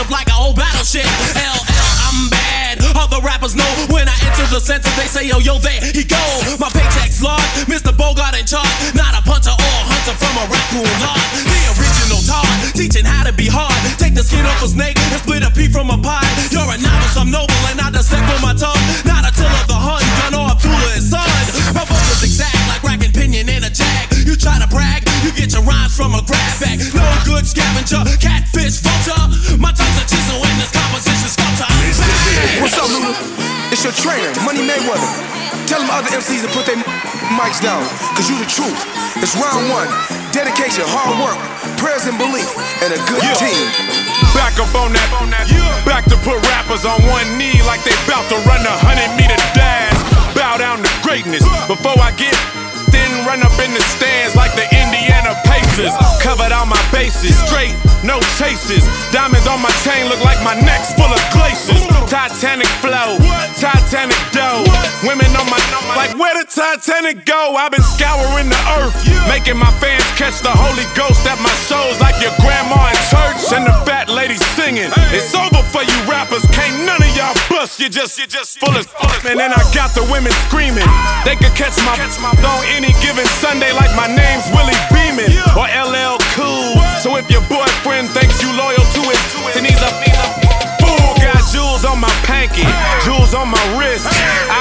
Worshipped 0.00 0.16
like 0.16 0.32
an 0.32 0.40
old 0.40 0.56
battleship. 0.56 1.04
LL, 1.36 1.60
I'm 2.08 2.32
bad. 2.32 2.80
Other 2.96 3.20
rappers 3.20 3.52
know 3.52 3.68
when 3.92 4.08
I 4.08 4.16
enter 4.24 4.48
the 4.48 4.56
center, 4.56 4.88
they 4.96 5.04
say, 5.04 5.28
yo, 5.28 5.44
yo, 5.44 5.60
there 5.60 5.76
he 5.92 6.08
go. 6.08 6.16
My 6.56 6.72
paycheck's 6.72 7.20
large, 7.20 7.44
Mr. 7.68 7.92
Bogart 7.92 8.32
in 8.32 8.48
charge. 8.48 8.64
Not 8.96 9.12
a 9.12 9.20
puncher 9.20 9.52
or 9.52 9.74
a 9.76 9.84
hunter 9.92 10.16
from 10.16 10.32
a 10.40 10.44
raccoon 10.48 10.88
lodge. 11.04 11.44
The 11.44 11.60
original 11.76 12.24
Todd, 12.24 12.48
teaching 12.72 13.04
how 13.04 13.28
to 13.28 13.32
be 13.36 13.44
hard. 13.44 13.76
Take 14.00 14.16
the 14.16 14.24
skin 14.24 14.40
off 14.48 14.64
a 14.64 14.68
snake 14.72 14.96
and 14.96 15.20
split 15.20 15.44
a 15.44 15.52
pea 15.52 15.68
from 15.68 15.92
a 15.92 16.00
pie. 16.00 16.24
You're 16.48 16.64
a 16.64 16.80
novice, 16.80 17.20
I'm 17.20 17.28
noble, 17.28 17.60
and 17.68 17.76
I 17.76 17.92
dissect 17.92 18.24
with 18.24 18.40
my 18.40 18.56
tongue. 18.56 18.80
Not 19.04 19.28
a 19.28 19.30
till 19.36 19.52
of 19.52 19.68
the 19.68 19.76
hun, 19.76 20.00
gun 20.24 20.32
or 20.32 20.48
Abdullah 20.48 20.96
his 20.96 21.12
son. 21.12 21.28
My 21.76 21.84
vocals 21.84 22.24
exact 22.24 22.56
like 22.72 22.80
racking 22.80 23.12
pinion 23.12 23.52
in 23.52 23.68
a 23.68 23.72
jag. 23.72 24.08
You 24.24 24.32
try 24.32 24.56
to 24.56 24.68
brag, 24.72 25.04
you 25.20 25.32
get 25.36 25.52
your 25.52 25.64
rhymes 25.68 25.92
from 25.92 26.16
a 26.16 26.24
grab 26.24 26.56
bag. 26.56 26.80
No 26.96 27.04
good 27.28 27.44
scavenger, 27.44 28.00
other 35.90 36.10
MCs 36.14 36.42
to 36.46 36.50
put 36.54 36.66
their 36.66 36.78
mics 37.34 37.60
down, 37.60 37.82
cause 38.14 38.28
you 38.30 38.38
the 38.38 38.48
truth. 38.48 38.78
It's 39.22 39.34
round 39.36 39.68
one. 39.70 39.90
Dedication, 40.32 40.86
hard 40.86 41.18
work, 41.18 41.38
prayers 41.78 42.06
and 42.06 42.16
belief, 42.16 42.46
and 42.82 42.94
a 42.94 43.00
good 43.10 43.22
Yeah. 43.22 43.34
team. 43.34 43.66
Back 44.34 44.58
up 44.62 44.70
on 44.78 44.92
that, 44.94 45.10
back 45.84 46.04
to 46.06 46.16
put 46.22 46.38
rappers 46.54 46.84
on 46.84 47.02
one 47.06 47.26
knee 47.36 47.60
like 47.66 47.82
they 47.82 47.94
bout 48.06 48.22
to 48.30 48.38
run 48.46 48.62
a 48.64 48.76
hundred 48.86 49.10
meter 49.18 49.36
dash. 49.54 49.98
Bow 50.34 50.56
down 50.56 50.82
to 50.82 50.90
greatness 51.02 51.42
before 51.66 51.98
I 51.98 52.12
get 52.12 52.36
then 52.90 53.24
run 53.26 53.42
up 53.42 53.54
in 53.62 53.72
the 53.72 53.80
stands 53.94 54.34
like 54.34 54.52
the 54.54 54.66
Indiana 54.74 55.34
Pacers. 55.46 55.94
Covered 56.20 56.52
all 56.52 56.66
my 56.66 56.80
bases, 56.90 57.38
straight, 57.46 57.74
no 58.02 58.18
chases. 58.38 58.82
Diamonds 59.14 59.46
on 59.46 59.62
my 59.62 59.70
chain 59.86 60.06
look 60.10 60.22
like 60.24 60.42
my 60.42 60.54
neck's 60.58 60.92
full 60.94 61.06
of 61.10 61.22
glaciers. 61.30 61.86
Titanic 62.10 62.66
flow, 62.82 63.14
Titanic 63.60 64.16
dough. 64.32 64.64
Women 65.04 65.28
on 65.36 65.44
my 65.44 65.60
like 65.92 66.16
where 66.16 66.32
the 66.32 66.48
Titanic 66.48 67.28
go? 67.28 67.60
I've 67.60 67.68
been 67.68 67.84
scouring 67.84 68.48
the 68.48 68.56
earth, 68.80 68.96
making 69.28 69.60
my 69.60 69.68
fans 69.76 70.00
catch 70.16 70.40
the 70.40 70.48
Holy 70.48 70.88
Ghost 70.96 71.28
at 71.28 71.36
my 71.44 71.52
shows 71.68 72.00
like 72.00 72.16
your 72.24 72.32
grandma 72.40 72.88
in 72.88 72.96
church 73.12 73.52
and 73.52 73.68
the 73.68 73.76
fat 73.84 74.08
lady 74.08 74.40
singing. 74.56 74.88
It's 75.12 75.36
over 75.36 75.60
for 75.68 75.84
you 75.84 75.98
rappers, 76.08 76.40
can't 76.56 76.72
none 76.88 77.04
of 77.04 77.12
y'all 77.12 77.36
bust. 77.52 77.76
You 77.76 77.92
just, 77.92 78.16
you 78.16 78.24
just 78.24 78.56
full 78.56 78.72
of, 78.72 78.88
and 79.28 79.36
then 79.36 79.52
I 79.52 79.60
got 79.76 79.92
the 79.92 80.08
women 80.08 80.32
screaming. 80.48 80.88
They 81.28 81.36
could 81.36 81.52
catch 81.52 81.76
my 81.84 82.00
on 82.00 82.64
any 82.72 82.96
given 83.04 83.28
Sunday 83.44 83.76
like 83.76 83.92
my 83.92 84.08
name's 84.08 84.48
Willie 84.56 84.80
Beamen 84.88 85.36
or 85.52 85.68
LL 85.68 86.16
Cool. 86.32 86.80
So 87.04 87.20
if 87.20 87.28
your 87.28 87.44
boyfriend 87.52 88.08
thinks 88.08 88.40
you 88.40 88.48
loyal 88.56 88.80
to 88.80 89.02
it, 89.04 89.20
then 89.52 89.68
he's 89.68 89.84
a 89.84 89.92
fool. 90.00 90.39
Jewels 91.80 91.96
on 91.96 92.00
my 92.04 92.12
panky, 92.28 92.68
jewels 93.08 93.32
on 93.32 93.48
my 93.48 93.64
wrist. 93.72 94.04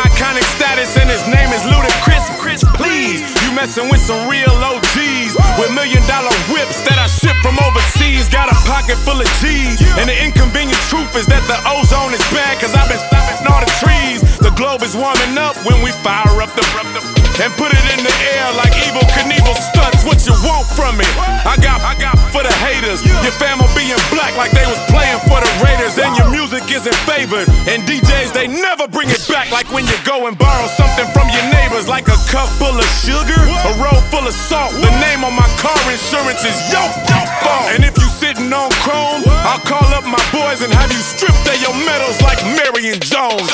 Iconic 0.08 0.48
status 0.56 0.96
and 0.96 1.10
his 1.10 1.20
name 1.28 1.52
is 1.52 1.60
Ludacris. 1.68 2.24
Chris, 2.40 2.64
please, 2.80 3.20
you 3.44 3.52
messing 3.52 3.92
with 3.92 4.00
some 4.00 4.30
real 4.32 4.48
OGs 4.64 5.36
with 5.60 5.68
million 5.76 6.00
dollar 6.08 6.32
whips 6.48 6.80
that 6.88 6.96
I 6.96 7.12
ship 7.12 7.36
from 7.44 7.60
overseas. 7.60 8.32
Got 8.32 8.48
a 8.48 8.56
pocket 8.64 8.96
full 9.04 9.20
of 9.20 9.28
G's, 9.44 9.84
and 10.00 10.08
the 10.08 10.16
inconvenient 10.16 10.80
truth 10.88 11.12
is 11.20 11.28
that 11.28 11.44
the 11.52 11.60
ozone 11.68 12.16
is 12.16 12.24
bad 12.32 12.56
cause 12.64 12.72
I've 12.72 12.88
been 12.88 13.04
stopping 13.12 13.52
all 13.52 13.60
the 13.60 13.74
trees. 13.84 14.24
The 14.40 14.56
globe 14.56 14.88
is 14.88 14.96
warming 14.96 15.36
up 15.36 15.60
when 15.68 15.84
we 15.84 15.92
fire 16.00 16.40
up 16.40 16.56
the 16.56 16.64
and 17.40 17.52
put 17.56 17.72
it 17.72 17.86
in 17.96 18.04
the 18.04 18.16
air 18.36 18.48
like 18.60 18.76
Evel 18.84 19.04
Knievel 19.16 19.56
stunts. 19.56 20.04
What 20.04 20.20
you 20.28 20.36
want 20.44 20.68
from 20.76 21.00
me? 21.00 21.08
I 21.48 21.56
got, 21.64 21.80
I 21.80 21.96
got 21.96 22.20
for 22.36 22.44
the 22.44 22.52
haters. 22.60 23.00
Your 23.04 23.36
fam 23.40 23.64
will 23.64 23.72
be 23.72 23.88
in 23.88 24.00
black 24.12 24.36
like 24.36 24.52
they 24.52 24.68
was 24.68 24.80
playing 24.92 25.20
for 25.24 25.40
the 25.40 25.52
Raiders, 25.64 25.96
and 25.96 26.12
your 26.20 26.28
music 26.28 26.68
isn't 26.68 27.00
favored. 27.08 27.48
And 27.72 27.84
DJs 27.88 28.36
they 28.36 28.48
never 28.52 28.88
bring 28.92 29.08
it 29.08 29.24
back 29.32 29.52
like 29.56 29.72
when 29.72 29.88
you 29.88 29.96
go 30.04 30.28
and 30.28 30.36
borrow 30.36 30.68
something 30.76 31.08
from 31.16 31.32
your 31.32 31.44
neighbors, 31.48 31.88
like 31.88 32.12
a 32.12 32.20
cup 32.28 32.52
full 32.60 32.76
of 32.76 32.90
sugar, 33.00 33.40
a 33.40 33.72
roll 33.80 34.00
full 34.12 34.28
of 34.28 34.36
salt. 34.36 34.76
The 34.76 34.92
name 35.00 35.24
on 35.24 35.32
my 35.32 35.48
car 35.64 35.80
insurance 35.88 36.44
is 36.44 36.58
Yo 36.68 36.84
Yo 37.08 37.20
Fault. 37.40 37.72
And 37.72 37.88
if 37.88 37.96
you 37.96 38.08
sitting 38.20 38.52
on 38.52 38.68
chrome, 38.84 39.24
I'll 39.48 39.64
call 39.64 39.88
up 39.96 40.04
my 40.04 40.22
boys 40.36 40.60
and 40.60 40.72
have 40.76 40.92
you 40.92 41.00
strip 41.00 41.36
of 41.48 41.56
your 41.64 41.76
medals 41.88 42.20
like 42.20 42.44
Marion 42.60 43.00
Jones. 43.00 43.48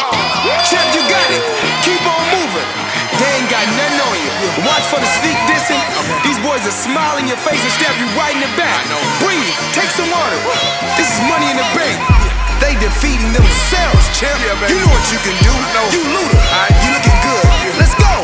Champ, 0.66 0.90
you 0.98 1.06
got 1.06 1.28
it. 1.30 1.44
Keep 1.86 2.02
on 2.02 2.24
moving. 2.34 2.85
They 3.20 3.30
ain't 3.40 3.50
got 3.50 3.66
nothing 3.80 4.00
on 4.04 4.16
you. 4.20 4.32
Watch 4.68 4.86
for 4.92 5.00
the 5.00 5.10
sneak 5.22 5.40
dissing. 5.48 5.82
These 6.24 6.40
boys 6.44 6.64
are 6.68 6.76
smiling 6.76 7.28
your 7.32 7.40
face 7.40 7.62
and 7.62 7.74
stab 7.80 7.96
you 7.96 8.08
right 8.20 8.36
in 8.36 8.42
the 8.44 8.52
back. 8.60 8.84
Breathe. 9.24 9.56
Take 9.72 9.92
some 9.96 10.10
water. 10.12 10.40
This 11.00 11.08
is 11.08 11.20
money 11.28 11.48
in 11.52 11.58
the 11.58 11.68
bank. 11.72 11.98
They 12.64 12.76
defeating 12.80 13.36
themselves, 13.36 14.04
champ. 14.16 14.40
you 14.72 14.80
know 14.80 14.92
what 14.92 15.06
you 15.12 15.20
can 15.24 15.36
do. 15.44 15.54
You 15.92 16.02
Luda. 16.08 16.40
You 16.84 16.90
looking 16.96 17.20
good. 17.24 17.46
Let's 17.80 17.96
go. 18.00 18.16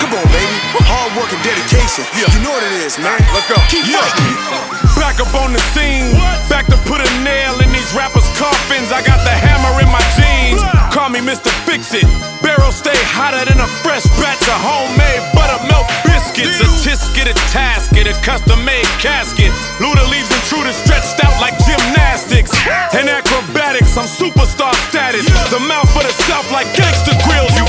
Come 0.00 0.12
on, 0.16 0.26
baby. 0.32 0.56
Hard 0.88 1.12
work 1.16 1.28
and 1.32 1.42
dedication. 1.44 2.08
You 2.16 2.24
know 2.40 2.52
what 2.52 2.64
it 2.64 2.72
is, 2.80 2.96
man. 2.96 3.20
Let's 3.36 3.44
go. 3.44 3.60
Keep 3.68 3.84
fighting. 3.92 4.72
Back 4.96 5.20
up 5.20 5.32
on 5.36 5.52
the 5.52 5.60
scene, 5.76 6.16
back 6.48 6.64
to 6.68 6.76
put 6.88 7.00
a 7.00 7.10
nail 7.20 7.60
in 7.60 7.68
these 7.72 7.92
rappers' 7.92 8.28
coffins. 8.40 8.92
I 8.92 9.04
got 9.04 9.20
the 9.24 9.34
hammer 9.34 9.80
in 9.80 9.88
my 9.92 10.04
jeans. 10.16 10.71
Call 10.92 11.08
me 11.08 11.24
Mr. 11.24 11.48
Fix 11.64 11.96
It. 11.96 12.04
Barrel 12.44 12.68
stay 12.68 12.92
hotter 13.16 13.40
than 13.48 13.56
a 13.56 13.68
fresh 13.80 14.04
batch 14.20 14.44
of 14.44 14.60
homemade 14.60 15.24
buttermilk 15.32 15.88
biscuits. 16.04 16.60
A 16.60 16.68
tisket, 16.84 17.32
a 17.32 17.36
tasket, 17.48 18.04
a 18.04 18.12
custom 18.20 18.60
made 18.60 18.84
casket. 19.00 19.48
Luda 19.80 20.04
leaves 20.12 20.28
intruders 20.28 20.76
stretched 20.76 21.16
out 21.24 21.32
like 21.40 21.56
gymnastics. 21.64 22.52
And 22.92 23.08
acrobatics, 23.08 23.96
I'm 23.96 24.04
superstar 24.04 24.76
status. 24.92 25.24
The 25.48 25.64
mouth 25.64 25.88
for 25.96 26.04
the 26.04 26.12
south 26.28 26.44
like 26.52 26.68
gangster 26.76 27.16
grills. 27.24 27.56
You 27.56 27.64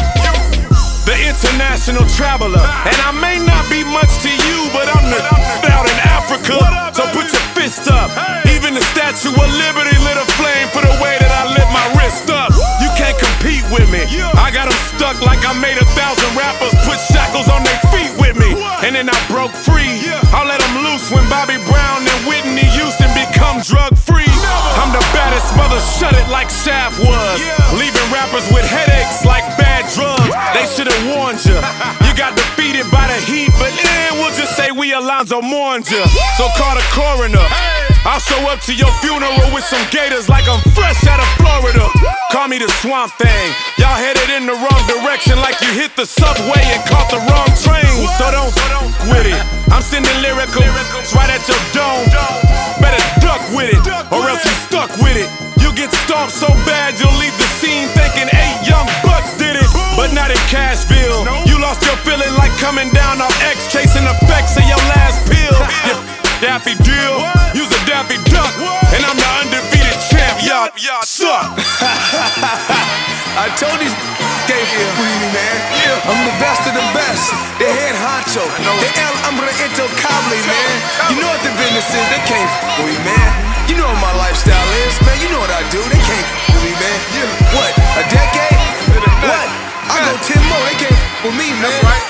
the 1.07 1.15
international 1.15 2.03
traveler. 2.19 2.59
And 2.59 2.99
I 3.07 3.15
may 3.23 3.39
not 3.39 3.63
be 3.71 3.87
much 3.87 4.11
to 4.23 4.31
you, 4.31 4.57
but 4.75 4.87
I'm 4.91 5.07
the 5.07 5.19
out 5.71 5.87
in 5.87 5.99
Africa. 6.11 6.59
So 6.95 7.07
put 7.15 7.31
your 7.31 7.45
fist 7.55 7.87
up. 7.87 8.11
Even 8.51 8.75
the 8.75 8.83
Statue 8.95 9.31
of 9.31 9.49
Liberty 9.63 9.95
lit 10.03 10.19
a 10.19 10.27
flame 10.35 10.67
for 10.75 10.83
the 10.83 10.95
way 11.03 11.15
that 11.19 11.31
I 11.31 11.43
lit 11.55 11.67
my 11.71 11.85
wrist 11.99 12.29
up. 12.31 12.52
You 13.73 13.81
can't 13.81 13.89
compete 13.89 13.89
with 13.89 13.89
me. 13.89 14.05
I 14.37 14.51
got 14.51 14.69
them 14.69 14.79
stuck 14.93 15.17
like 15.25 15.41
I 15.45 15.53
made 15.57 15.77
a 15.77 15.85
thousand 15.97 16.29
rappers 16.37 16.73
put 16.85 16.99
shackles 17.09 17.49
on 17.49 17.63
their 17.63 17.79
feet 17.89 18.13
with 18.21 18.37
me. 18.37 18.53
And 18.85 18.95
then 18.95 19.09
I 19.09 19.17
broke 19.25 19.51
free. 19.51 19.97
I'll 20.33 20.45
let 20.45 20.61
them 20.61 20.83
loose 20.83 21.09
when 21.09 21.25
Bobby 21.29 21.57
Brown 21.65 22.05
and 22.05 22.19
Whitney 22.27 22.67
Houston 22.77 23.09
become 23.17 23.61
drug 23.65 23.97
free. 23.97 24.29
I'm 24.77 24.91
the 24.93 25.03
baddest 25.13 25.55
mother, 25.57 25.79
shut 25.97 26.13
it 26.13 26.27
like 26.29 26.49
Shaft 26.49 26.99
was. 26.99 27.39
Leaving 27.73 28.07
rappers 28.13 28.45
with 28.53 28.65
headaches 28.65 29.25
like 29.25 29.45
bad 29.57 29.89
drugs. 29.93 30.33
They 30.53 30.65
should've 30.69 31.01
warned 31.09 31.41
you. 31.45 31.57
You 32.05 32.13
got 32.19 32.35
defeated 32.37 32.85
by 32.91 33.07
the 33.07 33.19
heat, 33.25 33.49
but 33.57 33.73
then 33.73 34.13
we'll 34.21 34.35
just 34.37 34.55
say 34.55 34.69
we 34.71 34.93
Alonzo 34.93 35.41
mourned 35.41 35.89
you. 35.89 36.05
So 36.37 36.45
call 36.57 36.75
the 36.75 36.85
coroner. 36.93 37.92
I'll 38.03 38.19
show 38.19 38.39
up 38.51 38.59
to 38.67 38.75
your 38.75 38.91
funeral 38.99 39.47
with 39.55 39.63
some 39.63 39.81
gators 39.89 40.27
like 40.27 40.43
I'm 40.47 40.59
fresh 40.75 40.99
out 41.07 41.23
of 41.23 41.29
Florida. 41.39 41.87
Call 42.35 42.51
me 42.51 42.59
the 42.59 42.67
swamp 42.83 43.15
thing. 43.15 43.47
Y'all 43.79 43.95
headed 43.95 44.27
in 44.35 44.43
the 44.43 44.53
wrong 44.59 44.83
direction 44.91 45.39
like 45.39 45.55
you 45.63 45.71
hit 45.71 45.95
the 45.95 46.05
subway 46.05 46.59
and 46.75 46.83
caught 46.91 47.07
the 47.07 47.23
wrong 47.31 47.47
train. 47.63 47.87
So 48.19 48.27
don't 48.27 48.51
with 49.07 49.27
it. 49.27 49.39
I'm 49.71 49.81
sending 49.81 50.11
lyrical 50.19 50.67
right 51.15 51.31
at 51.31 51.47
your 51.47 51.59
dome. 51.71 52.03
Better 52.83 52.99
duck 53.23 53.39
with 53.55 53.71
it, 53.71 53.79
or 54.11 54.27
else 54.27 54.43
you 54.43 54.55
stuck 54.67 54.91
with 54.99 55.15
it. 55.15 55.31
You 55.63 55.71
get 55.71 55.95
stomped 56.03 56.35
so 56.35 56.51
bad 56.67 56.99
you'll 56.99 57.15
leave 57.23 57.35
the 57.39 57.47
scene 57.63 57.87
thinking 57.95 58.27
eight 58.35 58.67
young 58.67 58.85
bucks 59.07 59.31
did 59.39 59.55
it. 59.55 59.69
But 59.95 60.11
not 60.11 60.27
in 60.27 60.43
Cashville. 60.51 61.23
You 61.47 61.55
lost 61.55 61.79
your 61.87 61.95
feeling 62.03 62.35
like 62.35 62.51
coming 62.59 62.91
down 62.91 63.23
off 63.23 63.31
X, 63.47 63.71
chasing 63.71 64.03
effects 64.03 64.59
of 64.59 64.67
your 64.67 64.83
last 64.91 65.23
pill. 65.31 65.55
You 65.87 65.95
Daffy 66.43 66.75
Drill, 66.83 67.23
you's 67.55 67.71
a 67.71 67.81
Daffy 67.87 68.19
Duck, 68.27 68.51
and 68.91 68.99
I'm 69.07 69.15
the 69.15 69.29
undefeated 69.47 69.95
champ. 70.11 70.43
Y'all, 70.43 70.67
y'all 70.75 70.99
suck. 71.07 71.55
I 73.39 73.47
told 73.55 73.79
these 73.79 73.95
for 73.95 75.07
me, 75.07 75.31
man. 75.31 75.55
I'm 76.03 76.19
the 76.27 76.35
best 76.43 76.67
of 76.67 76.75
the 76.75 76.83
best. 76.91 77.31
The 77.63 77.71
head 77.71 77.95
honcho. 77.95 78.43
The 78.59 78.91
El 78.91 79.15
Hombre 79.23 79.47
Intocable, 79.55 80.35
man. 80.43 80.75
You 81.15 81.23
know 81.23 81.31
what 81.31 81.39
the 81.47 81.53
business 81.55 81.87
is. 81.95 82.05
They 82.11 82.19
can't 82.27 82.51
for 82.75 82.91
me, 82.91 82.99
man. 83.07 83.29
You 83.71 83.79
know 83.79 83.87
what 83.87 84.03
my 84.03 84.11
lifestyle 84.19 84.67
is, 84.83 84.99
man. 85.07 85.15
You 85.23 85.31
know 85.31 85.39
what 85.39 85.53
I 85.55 85.63
do. 85.71 85.79
They 85.79 86.03
can't 86.03 86.27
for 86.51 86.59
me, 86.59 86.75
man. 86.75 86.99
What? 87.55 87.71
A 87.71 88.03
decade? 88.11 88.59
What? 89.31 89.47
I 89.87 89.95
go 90.11 90.11
10 90.19 90.43
more. 90.51 90.63
They 90.67 90.91
can't 90.91 90.99
with 91.23 91.39
me, 91.39 91.55
man. 91.55 91.71
Right? 91.87 92.03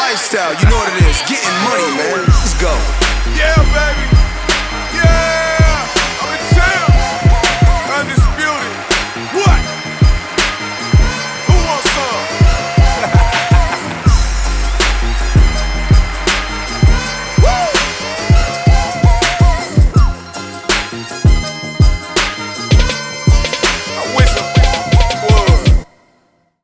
Lifestyle, 0.00 0.56
you 0.56 0.64
know 0.64 0.80
what 0.80 0.88
it 0.96 1.04
is. 1.04 1.20
Getting 1.28 1.56
money, 1.68 1.92
man. 1.92 2.24
Let's 2.24 2.56
go. 2.56 2.72
Yeah, 3.34 3.56
baby. 3.74 4.06
Yeah. 4.94 5.35